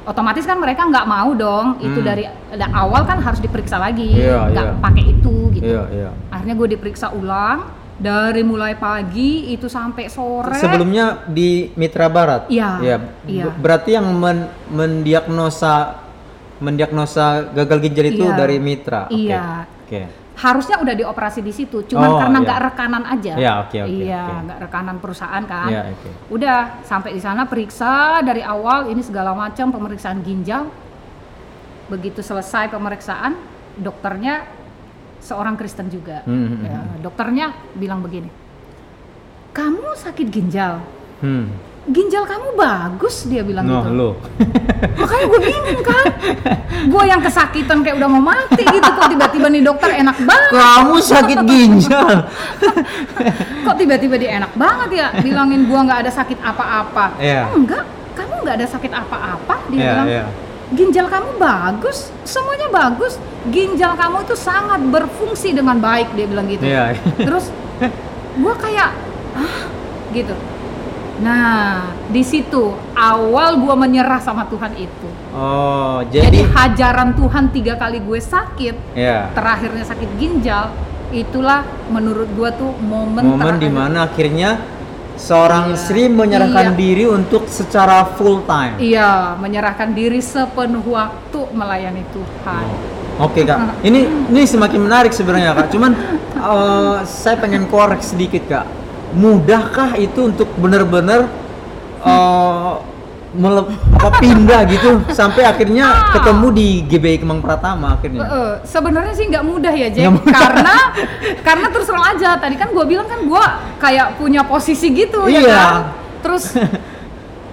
otomatis 0.04 0.42
kan 0.42 0.56
mereka 0.56 0.82
nggak 0.82 1.04
mau 1.04 1.30
dong, 1.32 1.78
itu 1.78 1.98
Hmm. 1.98 2.06
dari 2.06 2.24
dari 2.50 2.72
awal 2.72 3.02
kan 3.02 3.18
harus 3.18 3.38
diperiksa 3.38 3.76
lagi, 3.76 4.12
Iya, 4.12 4.48
nggak 4.48 4.66
iya. 4.66 4.78
pakai 4.78 5.04
itu 5.08 5.36
gitu. 5.52 5.66
Iya, 5.66 5.82
iya. 5.90 6.10
Akhirnya 6.28 6.54
gue 6.54 6.68
diperiksa 6.70 7.10
ulang 7.10 7.66
dari 7.94 8.42
mulai 8.42 8.74
pagi 8.74 9.48
itu 9.48 9.66
sampai 9.66 10.06
sore. 10.06 10.58
Sebelumnya 10.58 11.22
di 11.24 11.70
Mitra 11.72 12.06
Barat. 12.06 12.46
Iya, 12.46 12.70
Iya. 12.78 12.96
iya. 13.24 13.44
Ber- 13.46 13.58
Berarti 13.58 13.90
yang 13.92 14.06
men- 14.12 14.50
mendiagnosa 14.68 16.02
mendiagnosa 16.58 17.50
gagal 17.50 17.78
ginjal 17.80 18.06
itu 18.06 18.22
Iya. 18.24 18.36
dari 18.36 18.56
Mitra. 18.56 19.02
Iya. 19.08 19.66
Oke. 19.82 20.21
Harusnya 20.32 20.80
udah 20.80 20.94
dioperasi 20.94 21.40
di 21.40 21.52
situ, 21.52 21.84
cuman 21.84 22.08
Oh, 22.08 22.16
karena 22.16 22.38
iya. 22.38 22.44
nggak 22.44 22.60
rekanan 22.64 23.04
aja. 23.04 23.32
Iya, 23.36 23.52
oke, 23.60 23.76
oke, 23.78 23.92
Iya, 23.92 24.22
oke. 24.22 24.40
nggak 24.42 24.58
rekanan 24.64 24.96
perusahaan 24.96 25.44
kan. 25.44 25.68
Iya, 25.68 25.80
oke. 25.92 26.08
Udah 26.30 26.58
sampai 26.82 27.10
di 27.12 27.20
sana 27.20 27.44
periksa 27.44 27.92
dari 28.20 28.40
awal 28.40 28.88
ini 28.88 29.00
segala 29.00 29.32
macam 29.32 29.68
pemeriksaan 29.68 30.20
ginjal. 30.20 30.72
Begitu 31.86 32.24
selesai 32.24 32.68
pemeriksaan, 32.68 33.36
dokternya 33.76 34.48
seorang 35.20 35.54
Kristen 35.54 35.86
juga. 35.86 36.24
Hmm, 36.24 36.48
hmm, 36.48 36.64
Ya, 36.64 36.80
dokternya 37.00 37.46
bilang 37.74 38.00
begini, 38.00 38.32
kamu 39.52 39.92
sakit 39.94 40.26
ginjal, 40.26 40.80
Hmm. 41.20 41.52
Ginjal 41.82 42.22
kamu 42.22 42.54
bagus 42.54 43.26
dia 43.26 43.42
bilang 43.42 43.66
Noh, 43.66 43.82
gitu. 43.82 43.90
lo. 43.92 44.08
Makanya 45.02 45.24
gue 45.26 45.40
bingung 45.42 45.82
kan, 45.82 46.06
gue 46.86 47.02
yang 47.04 47.18
kesakitan 47.18 47.82
kayak 47.82 47.98
udah 47.98 48.08
mau 48.08 48.22
mati 48.22 48.62
gitu 48.62 48.86
kok 48.86 49.10
tiba-tiba 49.10 49.46
nih 49.50 49.62
dokter 49.62 49.90
enak 49.98 50.14
banget. 50.22 50.50
Kamu 50.54 50.96
sakit 50.96 51.38
ginjal. 51.42 52.16
kok 53.66 53.76
tiba-tiba 53.76 54.14
dia 54.14 54.30
enak 54.38 54.52
banget 54.54 54.88
ya 54.94 55.06
bilangin 55.18 55.66
gua 55.66 55.82
nggak 55.82 56.00
ada 56.06 56.12
sakit 56.12 56.38
apa-apa 56.38 57.14
Iya. 57.18 57.46
enggak 57.50 57.82
kamu 58.14 58.34
nggak 58.42 58.56
ada 58.58 58.66
sakit 58.68 58.92
apa-apa 58.92 59.54
dia 59.70 59.78
Iya, 59.78 59.90
bilang 59.90 60.06
iya. 60.08 60.24
ginjal 60.72 61.06
kamu 61.06 61.30
bagus, 61.36 61.98
semuanya 62.22 62.68
bagus. 62.70 63.18
Ginjal 63.50 63.92
kamu 63.94 64.22
itu 64.22 64.34
sangat 64.38 64.80
berfungsi 64.86 65.50
dengan 65.50 65.76
baik 65.78 66.14
dia 66.14 66.26
bilang 66.26 66.46
gitu. 66.46 66.62
Iya. 66.62 66.94
Terus 67.18 67.50
gua 68.38 68.54
kayak 68.54 68.94
ah 69.34 69.66
gitu. 70.10 70.34
Nah, 71.22 71.87
di 72.11 72.26
situ 72.26 72.74
awal 72.92 73.62
gua 73.62 73.78
menyerah 73.78 74.18
sama 74.18 74.42
Tuhan 74.50 74.74
itu. 74.74 75.08
Oh, 75.30 76.02
Jadi 76.11 76.42
jadi, 76.42 76.50
hajaran 76.50 77.14
Tuhan 77.14 77.54
tiga 77.54 77.78
kali 77.78 78.02
gue 78.02 78.20
sakit, 78.20 78.98
ya. 78.98 79.30
terakhirnya 79.32 79.87
sakit 79.87 80.11
ginjal, 80.18 80.74
itulah 81.14 81.62
menurut 81.88 82.26
gua 82.35 82.50
tuh 82.52 82.74
momen 82.82 83.22
Momen 83.22 83.56
di 83.56 83.70
mana 83.70 84.11
akhirnya 84.11 84.58
seorang 85.14 85.72
Iya. 85.72 85.78
Sri 85.78 86.04
menyerahkan 86.11 86.74
Iya. 86.74 86.78
diri 86.78 87.04
untuk 87.06 87.46
secara 87.46 88.02
full 88.18 88.42
time. 88.44 88.82
Iya, 88.82 89.38
menyerahkan 89.38 89.94
diri 89.94 90.18
sepenuh 90.18 90.82
waktu 90.82 91.40
melayani 91.54 92.02
Tuhan. 92.11 92.66
Oh, 93.20 93.28
Oke 93.28 93.44
kak, 93.44 93.85
ini 93.87 94.08
ini 94.08 94.42
semakin 94.42 94.80
menarik 94.82 95.12
sebenarnya 95.14 95.54
kak. 95.54 95.68
Cuman 95.70 95.92
eh, 96.50 96.96
saya 97.06 97.38
pengen 97.38 97.70
korek 97.70 98.02
sedikit 98.02 98.42
kak. 98.50 98.66
Mudahkah 99.12 99.94
itu 99.94 100.27
untuk 100.27 100.48
benar-benar 100.57 101.29
melep- 103.33 103.72
apa 103.94 104.09
pindah 104.18 104.61
gitu 104.66 104.88
sampai 105.11 105.42
akhirnya 105.42 105.87
Ah. 105.87 106.12
ketemu 106.12 106.46
di 106.51 106.68
GBI 106.85 107.16
Kemang 107.18 107.40
Pratama 107.40 107.96
akhirnya. 107.96 108.20
Eh, 108.20 108.29
eh, 108.29 108.53
sebenarnya 108.62 109.14
sih 109.14 109.25
nggak 109.27 109.40
mudah 109.42 109.72
ya 109.72 109.88
Jack 109.88 110.05
mudah. 110.11 110.37
karena 110.37 110.77
karena 111.40 111.66
terus 111.68 111.87
terang 111.87 112.07
aja 112.07 112.37
tadi 112.37 112.55
kan 112.55 112.68
gue 112.68 112.85
bilang 112.85 113.09
kan 113.09 113.20
gue 113.22 113.44
kayak 113.79 114.16
punya 114.16 114.42
posisi 114.42 114.90
gitu 114.90 115.25
ya 115.27 115.40
Iya. 115.40 115.57
kan 115.57 115.75
terus 116.20 116.44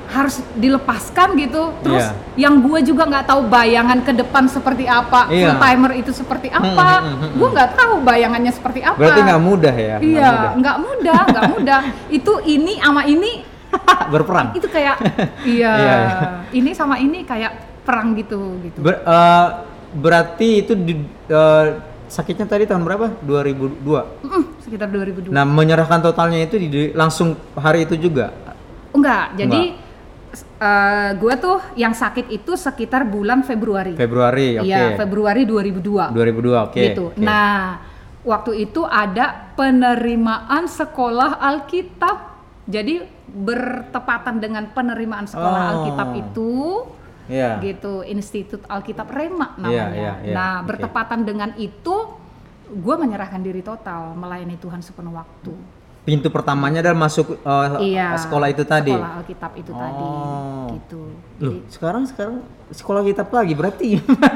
harus 0.10 0.41
dilepaskan 0.54 1.38
gitu 1.38 1.69
terus 1.80 2.02
Iya. 2.04 2.17
yang 2.39 2.60
gue 2.60 2.80
juga 2.84 3.06
nggak 3.06 3.26
tahu 3.26 3.45
bayangan 3.45 4.02
ke 4.02 4.12
depan 4.12 4.45
seperti 4.45 4.84
apa 4.84 5.30
Iya. 5.30 5.45
full 5.45 5.58
timer 5.60 5.91
itu 5.93 6.12
seperti 6.12 6.48
apa 6.50 6.65
Hmm, 7.00 7.06
hmm, 7.06 7.17
hmm, 7.19 7.32
gue 7.36 7.50
nggak 7.52 7.69
tahu 7.72 7.93
bayangannya 8.02 8.50
seperti 8.50 8.80
apa 8.82 8.98
Berarti 8.98 9.19
nggak 9.22 9.41
mudah 9.43 9.76
ya? 9.76 9.95
nggak 9.95 10.10
iya 10.10 10.28
mudah. 10.28 10.52
nggak 10.56 10.78
mudah 10.80 11.19
nggak 11.26 11.45
mudah 11.54 11.80
itu 12.10 12.34
ini 12.43 12.74
sama 12.78 13.02
ini 13.06 13.32
Berperang. 14.12 14.48
itu 14.52 14.65
kayak 14.67 14.98
iya 15.48 15.72
Iya, 15.76 15.98
ini 16.52 16.72
sama 16.74 16.98
ini 16.98 17.22
kayak 17.22 17.52
perang 17.82 18.13
gitu 18.13 18.58
gitu 18.62 18.82
Ber- 18.82 19.00
eh, 19.00 19.48
berarti 19.91 20.50
itu 20.60 20.74
di, 20.74 20.93
eh, 21.28 21.65
sakitnya 22.08 22.45
tadi 22.45 22.65
tahun 22.65 22.82
berapa? 22.82 23.22
2002. 23.22 24.26
Mm, 24.26 24.43
sekitar 24.60 24.86
2002 24.88 25.30
Nah, 25.30 25.45
menyerahkan 25.45 25.98
totalnya 26.00 26.38
itu 26.39 26.58
di, 26.58 26.67
di- 26.67 26.91
langsung 26.91 27.38
hari 27.54 27.86
itu 27.86 27.93
juga. 28.00 28.34
Enggak, 28.89 29.34
jadi 29.36 29.78
eh 30.31 31.09
gue 31.17 31.33
tuh 31.37 31.57
yang 31.73 31.91
sakit 31.91 32.29
itu 32.29 32.53
sekitar 32.53 33.03
bulan 33.03 33.41
Februari. 33.41 33.97
Februari, 33.97 34.61
oke. 34.61 34.67
Iya, 34.67 34.93
Februari 34.95 35.43
2002. 35.43 36.13
2002, 36.13 36.65
oke. 36.69 36.77
gitu. 36.77 37.05
oke. 37.11 37.17
Nah, 37.17 37.81
waktu 38.21 38.51
itu 38.63 38.81
ada 38.83 39.49
penerimaan 39.57 40.69
sekolah 40.69 41.39
Alkitab. 41.39 42.17
Jadi 42.69 43.01
bertepatan 43.25 44.37
dengan 44.37 44.69
penerimaan 44.69 45.25
sekolah 45.25 45.59
Oh. 45.59 45.69
Alkitab 45.81 46.09
itu 46.13 46.53
Iya. 47.29 47.61
gitu, 47.61 48.01
Institut 48.03 48.61
Alkitab 48.65 49.09
Rema 49.09 49.53
Iya, 49.53 49.61
namanya. 49.61 49.87
iya, 49.93 50.13
iya, 50.25 50.33
Nah, 50.33 50.53
oke. 50.61 50.73
bertepatan 50.73 51.25
dengan 51.25 51.53
itu 51.55 51.95
gue 52.69 52.95
menyerahkan 52.95 53.41
diri 53.41 53.61
total 53.61 54.13
melayani 54.13 54.57
Tuhan 54.57 54.81
sepenuh 54.81 55.13
waktu. 55.13 55.53
Pintu 56.10 56.28
pertamanya 56.28 56.82
adalah 56.82 56.98
masuk 57.00 57.38
eh, 57.38 57.67
Iya. 57.88 58.17
sekolah 58.17 58.50
itu 58.50 58.65
tadi. 58.65 58.89
Sekolah 58.91 59.13
Alkitab 59.15 59.52
itu 59.54 59.72
tadi, 59.72 60.02
Oh. 60.04 60.65
gitu. 60.74 61.02
Loh, 61.39 61.54
Jadi, 61.56 61.69
sekarang 61.69 62.04
sekarang 62.04 62.36
sekolah 62.69 63.02
kitab 63.04 63.30
lagi 63.30 63.54
berarti. 63.54 63.89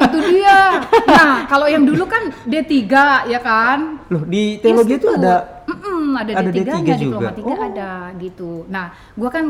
itu 0.05 0.19
dia. 0.29 0.85
Nah, 1.09 1.45
kalau 1.45 1.65
yang 1.65 1.81
dulu 1.81 2.05
kan 2.05 2.29
D3 2.43 2.85
ya 3.25 3.39
kan? 3.39 3.97
Loh, 4.07 4.21
di 4.23 4.57
teologi 4.57 4.95
itu 4.95 5.09
ada 5.09 5.65
Mm-mm, 5.65 6.13
ada, 6.13 6.31
ada 6.37 6.49
D3 6.51 6.61
nya 6.77 6.93
D3 6.93 7.01
juga. 7.01 7.01
diploma 7.25 7.31
3 7.33 7.49
Oh. 7.49 7.57
ada 7.57 7.89
gitu. 8.15 8.51
Nah, 8.67 8.85
gua 9.11 9.29
kan 9.29 9.45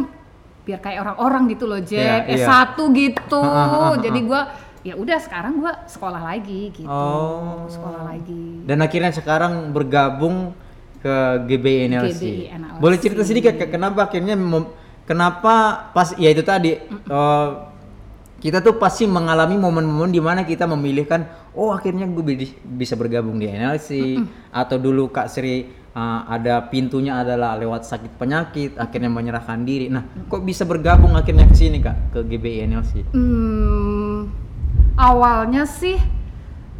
biar 0.63 0.79
kayak 0.79 0.99
orang-orang 1.01 1.43
gitu 1.49 1.67
loh, 1.67 1.81
Jack. 1.81 2.23
iya. 2.25 2.39
S1 2.39 2.79
gitu. 2.93 3.35
Ah, 3.37 3.51
ah, 3.51 3.67
ah, 3.67 3.83
ah. 3.85 3.95
Jadi 3.99 4.19
gua 4.23 4.41
ya 4.81 4.95
udah 4.95 5.17
sekarang 5.17 5.59
gua 5.59 5.75
sekolah 5.85 6.21
lagi 6.23 6.71
gitu. 6.71 6.87
Oh. 6.87 7.67
Sekolah 7.67 8.07
lagi. 8.07 8.63
dan 8.63 8.79
akhirnya 8.79 9.11
sekarang 9.11 9.69
bergabung 9.69 10.55
ke 11.03 11.15
GBI 11.43 11.91
NLC. 11.91 12.23
GBI 12.23 12.43
NLC. 12.55 12.79
Boleh 12.79 12.97
cerita 12.97 13.21
sedikit 13.21 13.53
Kak, 13.53 13.69
kenapa 13.69 14.07
akhirnya 14.07 14.39
mem- 14.39 14.71
kenapa 15.03 15.53
pas 15.91 16.15
ya 16.15 16.31
itu 16.31 16.39
tadi 16.41 16.79
eh, 16.79 17.47
kita 18.39 18.59
tuh 18.59 18.75
pasti 18.75 19.03
mengalami 19.03 19.55
momen-momen 19.55 20.11
di 20.11 20.19
mana 20.19 20.43
kita 20.43 20.63
memilihkan 20.63 21.27
oh 21.55 21.71
akhirnya 21.71 22.07
gue 22.07 22.23
bi- 22.23 22.55
bisa 22.75 22.95
bergabung 22.95 23.35
di 23.35 23.47
NLC 23.47 24.19
atau 24.49 24.79
dulu 24.79 25.11
Kak 25.11 25.27
Sri 25.27 25.67
eh, 25.67 26.19
ada 26.23 26.63
pintunya 26.71 27.19
adalah 27.19 27.59
lewat 27.59 27.83
sakit 27.83 28.15
penyakit 28.15 28.79
akhirnya 28.79 29.11
menyerahkan 29.11 29.59
diri. 29.59 29.91
Nah, 29.91 30.07
kok 30.31 30.39
bisa 30.39 30.63
bergabung 30.63 31.19
akhirnya 31.19 31.51
ke 31.51 31.55
sini 31.55 31.83
Kak 31.83 32.15
ke 32.15 32.19
GBI 32.23 32.63
NLC? 32.63 33.11
Hmm, 33.11 34.31
awalnya 34.95 35.67
sih 35.67 35.99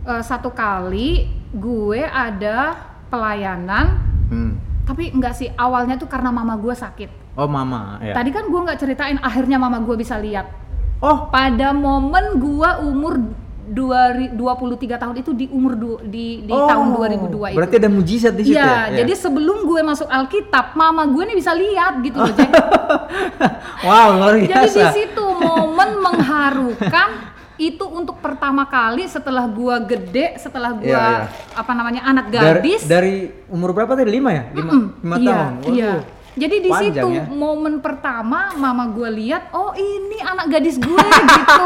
eh, 0.04 0.24
satu 0.24 0.48
kali 0.56 1.28
gue 1.52 2.02
ada 2.02 2.80
pelayanan 3.12 4.13
Hmm. 4.34 4.58
tapi 4.84 5.10
enggak 5.10 5.34
sih 5.34 5.54
awalnya 5.54 5.96
tuh 5.96 6.10
karena 6.10 6.28
mama 6.28 6.58
gue 6.58 6.74
sakit 6.74 7.22
Oh 7.34 7.46
mama 7.46 7.98
ya. 8.00 8.14
tadi 8.14 8.30
kan 8.30 8.46
gue 8.46 8.60
nggak 8.60 8.78
ceritain 8.78 9.18
akhirnya 9.18 9.58
mama 9.58 9.78
gue 9.80 9.94
bisa 9.96 10.18
lihat 10.18 10.50
Oh 11.00 11.28
pada 11.28 11.70
momen 11.70 12.38
gue 12.38 12.70
umur 12.82 13.14
dua 13.64 14.12
ri- 14.12 14.32
23 14.32 14.76
tahun 14.94 15.16
itu 15.18 15.32
di 15.32 15.46
umur 15.48 15.74
du- 15.74 16.02
di 16.02 16.42
di 16.42 16.52
oh, 16.52 16.64
tahun 16.64 16.94
2002 16.94 17.52
itu 17.52 17.58
Berarti 17.58 17.76
ada 17.78 17.90
mujizat 17.90 18.34
di 18.34 18.44
situ 18.46 18.56
Iya, 18.56 18.72
ya? 18.88 19.02
jadi 19.02 19.14
sebelum 19.14 19.64
gue 19.64 19.82
masuk 19.82 20.06
Alkitab, 20.06 20.72
mama 20.74 21.04
gue 21.06 21.24
nih 21.26 21.36
bisa 21.36 21.52
lihat 21.54 22.00
gitu 22.00 22.18
loh, 22.18 22.32
Jack. 22.32 22.52
wow 23.88 24.08
luar 24.14 24.36
Jadi 24.38 24.48
biasa. 24.48 24.80
di 24.80 24.88
situ 24.94 25.26
momen 25.26 25.90
mengharukan 25.98 27.10
itu 27.56 27.86
untuk 27.86 28.18
pertama 28.18 28.66
kali 28.66 29.06
setelah 29.06 29.46
gua 29.46 29.78
gede, 29.78 30.38
setelah 30.38 30.74
gua 30.74 30.90
Iya, 30.90 31.00
iya. 31.00 31.26
apa 31.54 31.72
namanya 31.72 32.02
anak 32.04 32.26
Dari, 32.28 32.42
gadis. 32.66 32.82
dari 32.84 33.30
umur 33.46 33.72
berapa 33.72 33.94
tadi? 33.94 34.10
Lima 34.10 34.34
ya? 34.34 34.44
Lima, 34.52 34.72
Mm-mm, 34.74 34.84
lima 35.02 35.16
iya, 35.22 35.30
tahun. 35.30 35.54
Iya. 35.74 35.94
Jadi 36.34 36.66
di 36.66 36.70
Panjang 36.74 36.90
situ 36.98 37.08
ya. 37.14 37.24
momen 37.30 37.78
pertama 37.78 38.58
mama 38.58 38.90
gue 38.90 39.06
lihat, 39.06 39.54
oh 39.54 39.70
ini 39.78 40.18
anak 40.18 40.50
gadis 40.50 40.82
gue 40.82 40.98
gitu. 41.38 41.66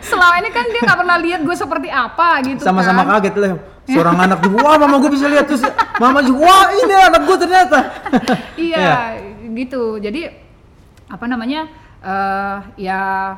Selama 0.00 0.34
ini 0.40 0.48
kan 0.48 0.64
dia 0.64 0.80
nggak 0.88 0.98
pernah 0.98 1.16
lihat 1.20 1.40
gue 1.44 1.52
seperti 1.52 1.88
apa 1.92 2.40
gitu 2.40 2.64
Sama-sama 2.64 3.04
kan. 3.04 3.20
kaget 3.20 3.36
lah. 3.36 3.52
Seorang 3.90 4.16
anak 4.16 4.38
juga, 4.40 4.56
wah 4.64 4.76
mama 4.80 4.96
gue 4.96 5.10
bisa 5.12 5.26
lihat 5.28 5.44
terus 5.44 5.60
mama 5.98 6.24
juga, 6.24 6.40
wah 6.46 6.66
ini 6.72 6.94
anak 6.94 7.22
gue 7.26 7.36
ternyata. 7.36 7.78
iya, 8.56 9.18
gitu. 9.44 10.00
Jadi 10.00 10.20
apa 11.04 11.24
namanya? 11.28 11.68
eh 12.00 12.56
ya 12.80 13.36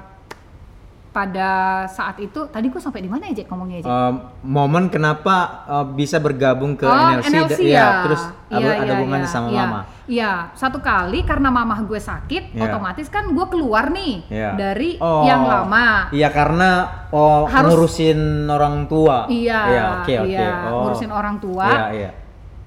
pada 1.12 1.50
saat 1.86 2.16
itu 2.18 2.48
tadi 2.48 2.66
gue 2.66 2.80
sampai 2.80 3.04
di 3.04 3.10
mana 3.12 3.28
ya 3.28 3.36
Jack 3.36 3.52
ngomongnya 3.52 3.84
Jack? 3.84 3.92
Eh, 3.92 4.12
momen 4.42 4.88
kenapa 4.88 5.36
eh, 5.62 5.86
bisa 5.92 6.16
bergabung 6.16 6.72
ke 6.72 6.88
oh, 6.88 6.96
NLC, 7.20 7.28
NLC 7.28 7.60
da- 7.60 7.68
ya. 7.68 7.86
terus 8.02 8.22
Iya, 8.48 8.56
ada, 8.58 8.68
ada 8.68 8.84
iya, 8.84 8.92
hubungannya 8.96 9.24
iya, 9.24 9.32
sama 9.32 9.48
iya. 9.48 9.60
mama. 9.64 9.80
Iya, 10.02 10.32
satu 10.52 10.78
kali 10.80 11.24
karena 11.24 11.48
mamah 11.48 11.80
gue 11.82 11.96
sakit, 11.96 12.52
Iya. 12.52 12.64
otomatis 12.66 13.08
kan 13.08 13.28
gue 13.28 13.46
keluar 13.48 13.88
nih 13.88 14.24
Iya. 14.28 14.50
dari 14.56 14.90
Oh, 14.98 15.24
yang 15.24 15.44
lama. 15.44 16.08
Iya 16.10 16.28
karena 16.28 16.68
oh, 17.08 17.44
Harus- 17.44 17.72
ngurusin 17.72 18.20
orang 18.44 18.84
tua. 18.86 19.28
Iya, 19.28 19.60
Iya, 19.68 19.82
oke 19.94 20.14
oke. 20.18 20.28
iya, 20.28 20.48
Oh. 20.68 20.80
ngurusin 20.84 21.10
orang 21.12 21.36
tua. 21.38 21.64
Iya 21.66 21.84
iya. 21.92 22.10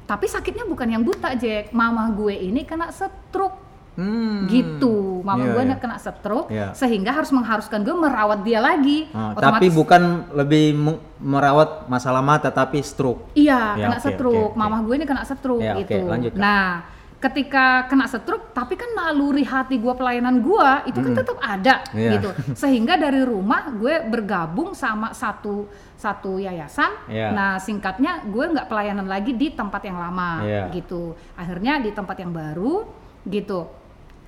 Tapi 0.05 0.25
sakitnya 0.25 0.65
bukan 0.65 0.85
yang 0.85 1.01
buta, 1.01 1.33
Jack. 1.33 1.69
Mamah 1.69 2.13
gue 2.13 2.33
ini 2.35 2.61
kena 2.61 2.89
stroke. 2.89 3.64
Hmm. 3.95 4.45
Gitu. 4.45 5.23
Mama 5.23 5.41
Iya, 5.41 5.51
gue 5.51 5.63
iya. 5.65 5.75
kena 5.79 5.97
stroke 5.97 6.51
Iya. 6.51 6.75
sehingga 6.75 7.11
harus 7.11 7.31
mengharuskan 7.31 7.79
gue 7.81 7.95
merawat 7.95 8.43
dia 8.43 8.59
lagi. 8.59 9.07
Ah, 9.09 9.31
tapi 9.33 9.71
bukan 9.71 10.01
lebih 10.31 10.65
me- 10.71 11.01
merawat 11.17 11.87
masalah 11.87 12.19
mata 12.19 12.51
tapi 12.51 12.83
stroke. 12.83 13.31
Iya, 13.33 13.73
Ya, 13.73 13.85
kena 13.87 13.97
oke, 13.97 14.05
stroke. 14.05 14.35
oke, 14.35 14.51
oke. 14.51 14.59
Mamah 14.59 14.79
gue 14.83 14.93
ini 14.93 15.05
kena 15.05 15.23
stroke 15.23 15.63
Ya, 15.63 15.73
oke, 15.73 15.87
gitu. 15.87 16.05
lanjut, 16.05 16.31
Kak. 16.35 16.39
nah, 16.39 16.67
ketika 17.15 17.65
kena 17.87 18.05
stroke, 18.05 18.51
tapi 18.51 18.75
kan 18.75 18.91
naluri 18.91 19.41
hati 19.41 19.79
gue 19.79 19.93
pelayanan 19.95 20.43
gue 20.43 20.69
itu 20.85 20.99
kan 20.99 21.11
Mm. 21.15 21.19
tetap 21.23 21.37
ada 21.39 21.75
Iya. 21.89 22.11
gitu. 22.19 22.29
Sehingga 22.53 22.93
dari 22.95 23.23
rumah 23.23 23.71
gue 23.71 24.05
bergabung 24.05 24.75
sama 24.75 25.09
satu 25.09 25.65
satu 25.95 26.37
yayasan. 26.37 26.91
Iya. 27.07 27.31
Nah, 27.31 27.51
singkatnya 27.57 28.21
gue 28.27 28.45
nggak 28.45 28.67
pelayanan 28.67 29.07
lagi 29.07 29.31
di 29.33 29.49
tempat 29.49 29.81
yang 29.81 29.97
lama 29.97 30.43
Iya. 30.43 30.63
gitu. 30.69 31.15
Akhirnya 31.33 31.79
di 31.79 31.89
tempat 31.89 32.19
yang 32.19 32.29
baru 32.29 32.85
gitu. 33.23 33.84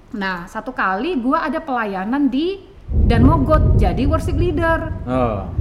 Nah, 0.09 0.45
satu 0.45 0.71
kali 0.71 1.17
gue 1.17 1.35
ada 1.35 1.59
pelayanan 1.59 2.27
di 2.27 2.63
dan 3.03 3.19
Mogot 3.21 3.75
jadi 3.75 4.03
worship 4.03 4.35
leader 4.35 4.95
Oh. 5.03 5.51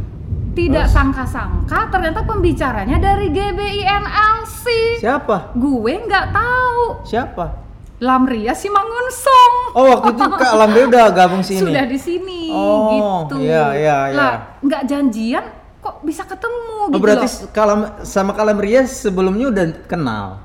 tidak 0.53 0.87
sangka-sangka 0.87 1.91
ternyata 1.91 2.23
pembicaranya 2.23 2.97
dari 2.97 3.29
GBI 3.29 3.83
NLC 3.83 4.65
Siapa? 4.99 5.53
gue 5.53 5.93
nggak 6.01 6.27
tahu 6.31 6.83
Siapa? 7.03 7.67
Lamria 7.97 8.53
si 8.53 8.69
Mangunsong. 8.69 9.73
Oh 9.73 9.89
waktu 9.91 10.13
itu 10.13 10.25
Kak 10.31 10.53
Lambe 10.55 10.85
udah 10.85 11.09
gabung 11.11 11.41
sini. 11.41 11.65
Sudah 11.65 11.85
di 11.85 11.97
sini 11.97 12.53
Oh, 12.53 13.25
gitu. 13.25 13.41
iya, 13.41 13.73
iya, 13.73 13.97
iya. 14.07 14.15
Lah, 14.15 14.35
nggak 14.61 14.83
janjian 14.85 15.45
kok 15.81 16.05
bisa 16.05 16.23
ketemu 16.23 16.77
Oh, 16.79 16.93
gitu 16.93 17.01
berarti 17.01 17.25
loh. 17.25 17.49
Kalam 17.51 17.81
sama 18.05 18.31
Kalamria 18.31 18.85
sebelumnya 18.85 19.49
udah 19.49 19.67
kenal. 19.89 20.45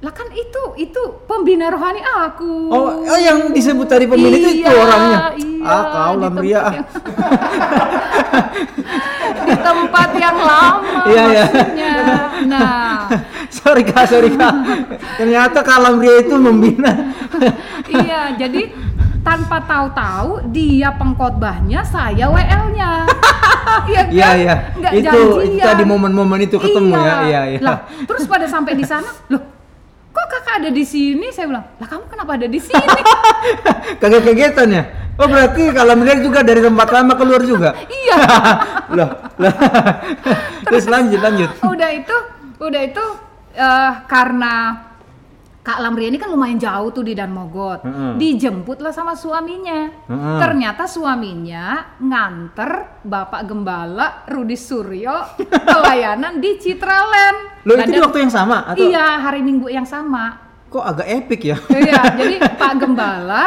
Lah 0.00 0.08
kan 0.10 0.32
itu 0.32 0.62
itu 0.78 0.96
pembina 1.24 1.68
rohani 1.68 2.00
aku. 2.00 2.72
Oh, 2.72 3.04
oh 3.04 3.18
yang 3.20 3.52
disebut 3.52 3.84
tadi 3.84 4.08
pemilik 4.08 4.40
itu 4.40 4.50
itu 4.58 4.64
Iya, 4.64 4.72
orangnya. 4.74 5.18
iya, 5.36 5.60
ah, 5.62 5.82
kau 5.84 6.14
Lamria. 6.16 6.60
tempat 6.62 6.72
yang- 6.72 6.88
di 9.40 9.54
tempat 9.56 10.08
yang 10.16 10.36
lama 10.36 10.98
Iya, 11.04 11.24
iya. 11.28 11.44
Nah, 12.42 13.12
sorry 13.52 13.84
Kak, 13.84 14.08
sorry 14.08 14.32
Kak. 14.32 14.54
Ternyata 15.16 15.60
Kalamria 15.60 16.24
itu 16.24 16.34
membina. 16.34 16.92
iya 18.00 18.32
jadi 18.34 18.72
tanpa 19.20 19.60
tahu-tahu 19.60 20.48
dia 20.48 20.96
pengkhotbahnya, 20.96 21.84
saya 21.84 22.24
WL-nya. 22.24 23.04
Iya 23.84 24.00
kan? 24.00 24.10
Iya, 24.10 24.28
iya. 24.34 24.54
Nggak 24.74 24.92
Itu- 24.96 25.04
janjian. 25.04 25.44
itu 25.52 25.60
tadi 25.60 25.84
momen-momen 25.84 26.40
itu 26.40 26.56
ketemu 26.56 26.96
ya, 26.96 27.14
iya, 27.28 27.40
iya. 27.52 27.60
Lah, 27.60 27.76
terus 28.02 28.24
pada 28.24 28.48
sampai 28.48 28.72
di 28.72 28.82
sana, 28.82 29.06
loh, 29.28 29.59
kakak 30.50 30.66
ada 30.66 30.70
di 30.74 30.82
sini? 30.82 31.26
Saya 31.30 31.46
bilang, 31.46 31.64
lah 31.78 31.86
kamu 31.86 32.04
kenapa 32.10 32.34
ada 32.34 32.48
di 32.50 32.58
sini? 32.58 32.86
Kaget-kagetan 34.02 34.68
ya? 34.74 34.82
Oh 35.14 35.28
berarti 35.30 35.70
Kalamria 35.70 36.18
juga 36.18 36.42
dari 36.42 36.58
tempat 36.58 36.88
lama 36.90 37.14
keluar 37.14 37.42
juga? 37.46 37.70
iya. 38.02 38.18
Loh, 38.98 39.10
loh. 39.38 39.54
Terus 40.66 40.90
lanjut, 40.90 41.22
lanjut. 41.22 41.50
udah 41.62 41.90
itu, 41.94 42.16
udah 42.58 42.82
itu 42.82 43.04
eh, 43.54 43.92
karena 44.10 44.74
Kak 45.60 45.76
Lamria 45.78 46.08
ini 46.08 46.16
kan 46.16 46.28
lumayan 46.28 46.56
jauh 46.56 46.88
tuh 46.88 47.00
di 47.00 47.12
Dan 47.12 47.30
Mogot. 47.30 47.84
Mm-mm. 47.84 48.16
Dijemputlah 48.16 48.90
sama 48.90 49.12
suaminya. 49.12 49.92
Mm-mm. 50.06 50.40
Ternyata 50.40 50.84
suaminya 50.84 51.96
nganter 52.00 52.70
Bapak 53.00 53.44
Gembala 53.44 54.24
Rudi 54.24 54.56
Suryo 54.56 55.36
pelayanan 55.68 56.40
di 56.40 56.56
Citraland. 56.56 57.60
Loh 57.62 57.76
itu 57.76 57.86
di 57.86 57.92
dan- 57.92 58.04
waktu 58.04 58.18
yang 58.20 58.32
sama? 58.32 58.56
Atau 58.66 58.80
Iya, 58.82 59.20
hari 59.20 59.40
Minggu 59.40 59.68
yang 59.68 59.84
sama. 59.84 60.48
kok 60.66 60.86
agak 60.86 61.02
epic 61.04 61.40
ya? 61.44 61.56
Iya, 61.66 61.98
jadi 62.20 62.34
Pak 62.54 62.72
Gembala 62.78 63.44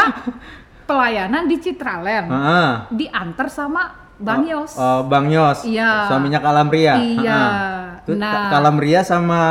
pelayanan 0.83 1.47
di 1.47 1.55
Citraland. 1.57 2.27
Heeh. 2.27 2.69
Diantar 2.93 3.47
sama 3.47 3.89
Bang 4.13 4.43
Yos. 4.43 4.75
Oh, 4.75 5.01
Bang 5.03 5.27
Yos. 5.27 5.63
Iya. 5.63 6.05
Suaminya 6.05 6.37
Kalamria. 6.37 6.93
Iya. 6.93 7.39
Heeh. 7.41 7.81
Terus 8.05 8.19
Nah. 8.19 8.33
Ka- 8.35 8.49
Kalamria 8.53 9.01
sama 9.01 9.41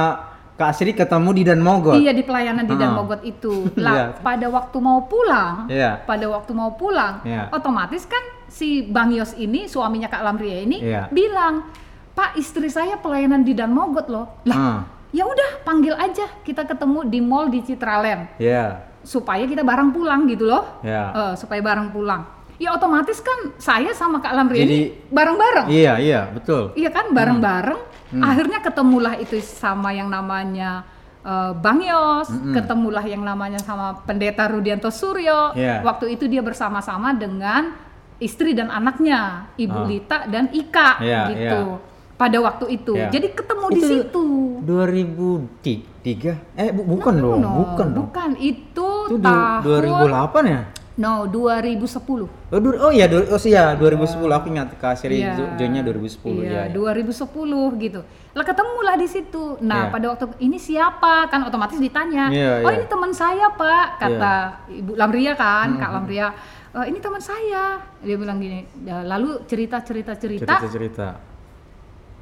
Kak 0.52 0.72
Sri 0.72 0.92
ketemu 0.92 1.30
di 1.32 1.42
Dan 1.42 1.60
Mogot. 1.60 1.96
Iya 1.96 2.12
di 2.12 2.22
pelayanan 2.22 2.62
di 2.62 2.76
Dan 2.76 2.92
Ah. 2.92 2.96
Mogot 2.98 3.20
itu. 3.22 3.66
Lah 3.80 4.14
pada 4.14 4.46
waktu 4.46 4.78
mau 4.78 5.04
pulang, 5.04 5.66
Iya. 5.66 6.04
pada 6.04 6.28
waktu 6.28 6.52
mau 6.52 6.72
pulang, 6.72 7.24
Iya. 7.24 7.48
otomatis 7.50 8.04
kan 8.04 8.20
si 8.46 8.84
Bang 8.84 9.10
Yos 9.10 9.32
ini 9.34 9.64
suaminya 9.64 10.06
Kak 10.06 10.22
Lamria 10.22 10.60
ini 10.60 10.78
Iya. 10.78 11.08
bilang, 11.08 11.72
"Pak, 12.12 12.36
istri 12.36 12.68
saya 12.68 12.94
pelayanan 12.96 13.40
di 13.40 13.52
Dan 13.52 13.72
Mogot 13.72 14.06
loh." 14.06 14.44
Lah, 14.44 14.54
Hmm. 14.54 14.80
ya 15.10 15.24
udah 15.24 15.64
panggil 15.64 15.96
aja 15.96 16.28
kita 16.40 16.62
ketemu 16.62 17.08
di 17.08 17.18
mall 17.18 17.48
di 17.48 17.60
Citraland 17.60 18.36
Iya. 18.36 18.92
supaya 19.02 19.42
kita 19.44 19.64
bareng 19.64 19.90
pulang 19.90 20.28
gitu 20.28 20.44
loh. 20.44 20.78
Iya. 20.80 21.04
Eh, 21.10 21.34
supaya 21.34 21.58
bareng 21.58 21.90
pulang. 21.90 22.22
Ya 22.60 22.70
otomatis 22.70 23.18
kan 23.18 23.50
saya 23.58 23.90
sama 23.90 24.22
Kak 24.22 24.30
Lamria 24.30 24.62
Jadi- 24.62 24.70
ini 24.70 24.80
bareng-bareng. 25.10 25.66
Iya, 25.66 25.98
iya, 25.98 26.20
betul. 26.30 26.70
Iya 26.76 26.94
kan 26.94 27.10
bareng-bareng. 27.10 27.90
Akhirnya 28.14 28.60
ketemulah 28.60 29.16
itu 29.16 29.40
sama 29.40 29.90
yang 29.90 30.06
namanya 30.06 30.84
eh, 31.22 31.52
Bang 31.54 31.78
Yos, 31.78 32.28
ketemulah 32.50 33.02
yang 33.02 33.22
namanya 33.22 33.56
sama 33.56 33.94
Pendeta 34.02 34.44
Rudianto 34.44 34.88
Suryo. 34.88 35.54
Iya. 35.54 35.80
Waktu 35.80 36.12
itu 36.12 36.26
dia 36.26 36.42
bersama-sama 36.42 37.14
dengan 37.14 37.72
istri 38.18 38.52
dan 38.52 38.68
anaknya, 38.68 39.46
Ibu 39.54 39.78
Ah. 39.78 39.86
Lita 39.86 40.18
dan 40.26 40.50
Ika 40.50 40.98
Iya, 40.98 41.20
gitu. 41.30 41.62
iya. 41.78 41.90
Pada 42.12 42.38
waktu 42.38 42.64
itu. 42.72 42.94
Iya. 42.94 43.08
Jadi 43.08 43.26
ketemu 43.32 43.66
di 43.68 43.78
Itu 43.78 43.86
situ. 43.88 44.26
2003? 44.62 46.38
Eh, 46.54 46.70
bu- 46.70 46.86
bukan 46.88 47.14
dong, 47.16 47.38
No, 47.38 47.50
bukan 47.56 47.86
dong. 47.88 48.06
bukan. 48.06 48.30
Itu, 48.36 48.88
Itu 49.08 49.16
tahun 49.18 49.62
2008 49.62 50.42
ya? 50.44 50.60
No, 50.92 51.24
2010. 51.24 52.28
Oh, 52.52 52.60
du- 52.60 52.76
oh 52.76 52.92
iya, 52.92 53.08
du- 53.08 53.24
oh 53.24 53.40
iya 53.40 53.72
2010 53.72 54.28
aku 54.28 54.52
ingat 54.52 54.76
Kak 54.76 54.92
Sri 54.94 55.24
Iya. 55.24 55.32
jo- 55.32 55.52
joinnya 55.56 55.80
2010 55.80 56.44
Iya, 56.44 56.68
ya. 56.68 56.68
ya. 56.68 56.76
2010 57.00 57.32
gitu. 57.80 58.04
Lah 58.32 58.44
ketemulah 58.44 58.94
di 58.94 59.08
situ. 59.08 59.56
Nah, 59.62 59.88
Iya. 59.88 59.92
pada 59.92 60.06
waktu 60.12 60.24
ini 60.38 60.60
siapa? 60.60 61.26
Kan 61.26 61.48
otomatis 61.48 61.80
ditanya. 61.80 62.28
Iya, 62.28 62.60
oh, 62.60 62.68
iya. 62.68 62.76
ini 62.76 62.86
teman 62.86 63.08
saya, 63.10 63.48
Pak. 63.50 63.86
Kata 63.98 64.34
Ibu 64.68 64.92
Lamria 64.92 65.32
kan, 65.32 65.68
Kak 65.74 65.90
Lamria. 65.90 66.28
"Eh, 66.74 66.84
ini 66.86 66.98
teman 66.98 67.20
saya. 67.20 67.80
Dia 67.98 68.16
bilang 68.16 68.36
gini. 68.36 68.68
"Ya, 68.82 69.00
Lalu 69.02 69.44
cerita-cerita 69.44 70.12
cerita 70.14 70.44
Cerita-cerita 70.60 71.08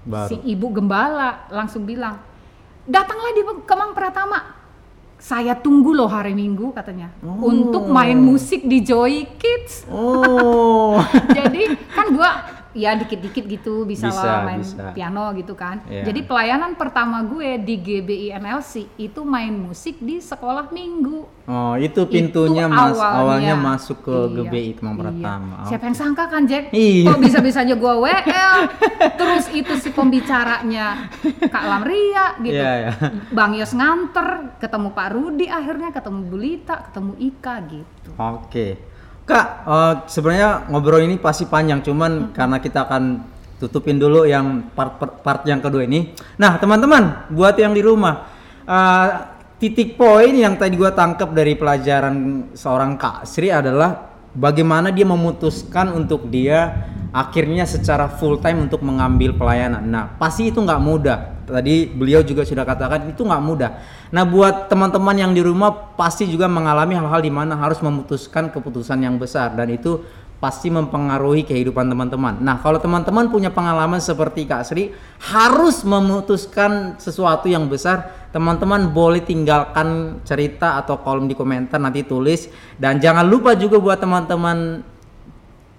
baru. 0.04 0.28
si 0.28 0.36
Ibu 0.44 0.66
Gembala 0.72 1.50
langsung 1.50 1.82
bilang, 1.82 2.22
"Datanglah 2.84 3.34
di 3.34 3.42
Kemang 3.64 3.92
Pratama." 3.92 4.59
Saya 5.20 5.52
tunggu 5.52 5.92
loh 5.92 6.08
hari 6.08 6.32
Minggu 6.32 6.72
katanya 6.72 7.12
Oh. 7.20 7.52
untuk 7.52 7.84
main 7.86 8.16
musik 8.16 8.64
di 8.64 8.80
Joy 8.80 9.28
Kids. 9.36 9.84
Oh. 9.86 10.96
Jadi 11.36 11.76
kan 11.92 12.08
gua 12.10 12.59
ya 12.70 12.94
dikit-dikit 12.94 13.44
gitu 13.50 13.82
bisa, 13.82 14.10
Bisa, 14.10 14.22
lah 14.22 14.40
main 14.46 14.62
bisa. 14.62 14.94
piano 14.94 15.34
gitu 15.34 15.58
kan. 15.58 15.82
Iya. 15.90 16.06
Jadi 16.06 16.20
pelayanan 16.22 16.78
pertama 16.78 17.22
gue 17.26 17.58
di 17.58 17.74
GBI 17.76 18.38
NLC 18.38 18.86
itu 18.94 19.20
main 19.26 19.50
musik 19.50 19.98
di 19.98 20.22
sekolah 20.22 20.70
minggu. 20.70 21.26
Oh, 21.50 21.74
itu 21.74 22.06
pintunya 22.06 22.70
Itu 22.70 22.74
mas 22.78 22.94
awalnya. 22.94 23.18
awalnya 23.18 23.54
masuk 23.58 24.06
ke 24.06 24.14
Iya, 24.14 24.30
GBI 24.46 24.70
Kemang 24.78 24.94
iya. 24.94 25.02
Pratama. 25.02 25.56
Siapa 25.66 25.84
yang 25.90 25.96
sangka 25.98 26.24
kan 26.30 26.42
Jack? 26.46 26.70
Iya. 26.70 27.10
Kok 27.10 27.18
bisa-bisanya 27.18 27.74
gua 27.74 27.94
WL, 27.98 28.58
terus 29.18 29.44
itu 29.50 29.72
si 29.82 29.90
pembicaranya 29.90 31.10
Kak 31.50 31.64
Lamria 31.66 32.38
gitu. 32.38 32.54
Iya, 32.54 32.72
iya. 32.86 32.92
Bang 33.34 33.58
Yos 33.58 33.74
nganter, 33.74 34.58
ketemu 34.62 34.94
Pak 34.94 35.08
Rudi 35.10 35.46
akhirnya, 35.50 35.90
ketemu 35.90 36.20
Bulita, 36.22 36.86
ketemu 36.86 37.12
Ika 37.18 37.54
gitu. 37.66 38.10
Oke. 38.14 38.89
Kak, 39.30 39.46
eh, 39.62 39.94
sebenarnya 40.10 40.66
ngobrol 40.66 41.06
ini 41.06 41.14
pasti 41.22 41.46
panjang, 41.46 41.86
cuman 41.86 42.34
karena 42.34 42.58
kita 42.58 42.90
akan 42.90 43.22
tutupin 43.62 44.02
dulu 44.02 44.26
yang 44.26 44.74
part, 44.74 44.98
part 44.98 45.22
part 45.22 45.40
yang 45.46 45.62
kedua 45.62 45.86
ini. 45.86 46.10
Nah, 46.42 46.58
teman-teman, 46.58 47.30
buat 47.30 47.54
yang 47.54 47.70
di 47.70 47.78
rumah, 47.78 48.26
eh, 48.66 49.08
titik 49.62 49.94
poin 49.94 50.34
yang 50.34 50.58
tadi 50.58 50.74
gua 50.74 50.90
tangkap 50.90 51.30
dari 51.30 51.54
pelajaran 51.54 52.50
seorang 52.58 52.98
Kak 52.98 53.22
Sri 53.22 53.54
adalah 53.54 54.09
bagaimana 54.34 54.94
dia 54.94 55.06
memutuskan 55.06 55.90
untuk 55.94 56.30
dia 56.30 56.86
akhirnya 57.10 57.66
secara 57.66 58.06
full 58.06 58.38
time 58.38 58.70
untuk 58.70 58.82
mengambil 58.86 59.34
pelayanan. 59.34 59.82
Nah, 59.82 60.04
pasti 60.14 60.50
itu 60.50 60.62
nggak 60.62 60.82
mudah. 60.82 61.18
Tadi 61.50 61.90
beliau 61.90 62.22
juga 62.22 62.46
sudah 62.46 62.62
katakan 62.62 63.10
itu 63.10 63.26
nggak 63.26 63.42
mudah. 63.42 63.70
Nah, 64.14 64.22
buat 64.22 64.70
teman-teman 64.70 65.18
yang 65.18 65.32
di 65.34 65.42
rumah 65.42 65.74
pasti 65.98 66.30
juga 66.30 66.46
mengalami 66.46 66.94
hal-hal 66.94 67.18
di 67.18 67.32
mana 67.34 67.58
harus 67.58 67.82
memutuskan 67.82 68.54
keputusan 68.54 69.02
yang 69.02 69.18
besar 69.18 69.50
dan 69.58 69.66
itu 69.74 70.02
pasti 70.40 70.72
mempengaruhi 70.72 71.44
kehidupan 71.44 71.84
teman-teman. 71.84 72.40
Nah, 72.40 72.56
kalau 72.64 72.80
teman-teman 72.80 73.28
punya 73.28 73.52
pengalaman 73.52 74.00
seperti 74.00 74.48
Kak 74.48 74.64
Sri 74.64 74.94
harus 75.28 75.84
memutuskan 75.84 76.96
sesuatu 76.96 77.44
yang 77.44 77.68
besar, 77.68 78.19
teman-teman 78.30 78.94
boleh 78.94 79.22
tinggalkan 79.26 80.22
cerita 80.22 80.78
atau 80.78 81.02
kolom 81.02 81.26
di 81.26 81.34
komentar 81.34 81.82
nanti 81.82 82.06
tulis 82.06 82.46
dan 82.78 83.02
jangan 83.02 83.26
lupa 83.26 83.58
juga 83.58 83.82
buat 83.82 83.98
teman-teman 83.98 84.86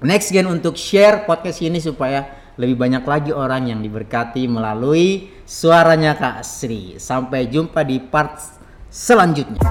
Next 0.01 0.33
Gen 0.33 0.49
untuk 0.49 0.75
share 0.75 1.23
podcast 1.29 1.61
ini 1.61 1.77
supaya 1.77 2.41
lebih 2.57 2.75
banyak 2.75 3.03
lagi 3.05 3.31
orang 3.31 3.69
yang 3.69 3.79
diberkati 3.79 4.49
melalui 4.49 5.29
suaranya 5.45 6.17
Kak 6.17 6.41
Sri. 6.41 6.97
Sampai 6.97 7.47
jumpa 7.47 7.85
di 7.85 8.01
part 8.01 8.41
selanjutnya. 8.89 9.61